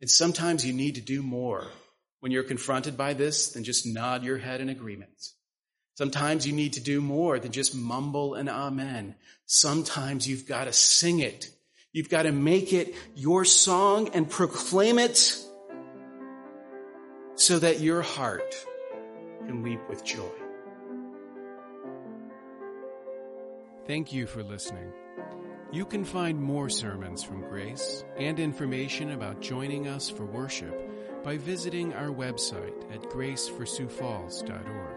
And 0.00 0.10
sometimes 0.10 0.66
you 0.66 0.72
need 0.72 0.96
to 0.96 1.00
do 1.00 1.22
more 1.22 1.68
when 2.20 2.32
you're 2.32 2.42
confronted 2.42 2.96
by 2.96 3.14
this 3.14 3.52
than 3.52 3.64
just 3.64 3.86
nod 3.86 4.24
your 4.24 4.38
head 4.38 4.60
in 4.60 4.68
agreement. 4.68 5.30
Sometimes 5.94 6.46
you 6.46 6.52
need 6.52 6.74
to 6.74 6.80
do 6.80 7.00
more 7.00 7.38
than 7.38 7.50
just 7.50 7.74
mumble 7.74 8.34
an 8.34 8.48
amen. 8.48 9.16
Sometimes 9.46 10.28
you've 10.28 10.46
got 10.46 10.64
to 10.64 10.72
sing 10.72 11.18
it. 11.18 11.50
You've 11.92 12.10
got 12.10 12.24
to 12.24 12.32
make 12.32 12.72
it 12.72 12.94
your 13.14 13.44
song 13.44 14.10
and 14.12 14.28
proclaim 14.28 14.98
it 14.98 15.16
so 17.34 17.58
that 17.58 17.80
your 17.80 18.02
heart 18.02 18.54
can 19.46 19.62
leap 19.62 19.80
with 19.88 20.04
joy. 20.04 20.28
Thank 23.86 24.12
you 24.12 24.26
for 24.26 24.42
listening. 24.42 24.92
You 25.72 25.86
can 25.86 26.04
find 26.04 26.38
more 26.40 26.68
sermons 26.68 27.22
from 27.22 27.40
Grace 27.42 28.04
and 28.18 28.38
information 28.38 29.12
about 29.12 29.40
joining 29.40 29.88
us 29.88 30.10
for 30.10 30.26
worship 30.26 30.78
by 31.24 31.38
visiting 31.38 31.94
our 31.94 32.08
website 32.08 32.74
at 32.92 33.02
graceforsiouxfalls.org. 33.04 34.96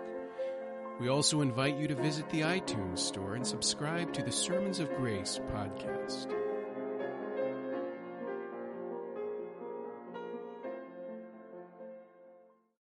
We 1.00 1.08
also 1.08 1.42
invite 1.42 1.78
you 1.78 1.88
to 1.88 1.96
visit 1.96 2.30
the 2.30 2.42
iTunes 2.42 3.00
store 3.00 3.36
and 3.36 3.48
subscribe 3.48 4.14
to 4.14 4.24
the 4.24 4.32
Sermons 4.32 4.80
of 4.80 4.94
Grace 4.96 5.40
podcast. 5.52 6.41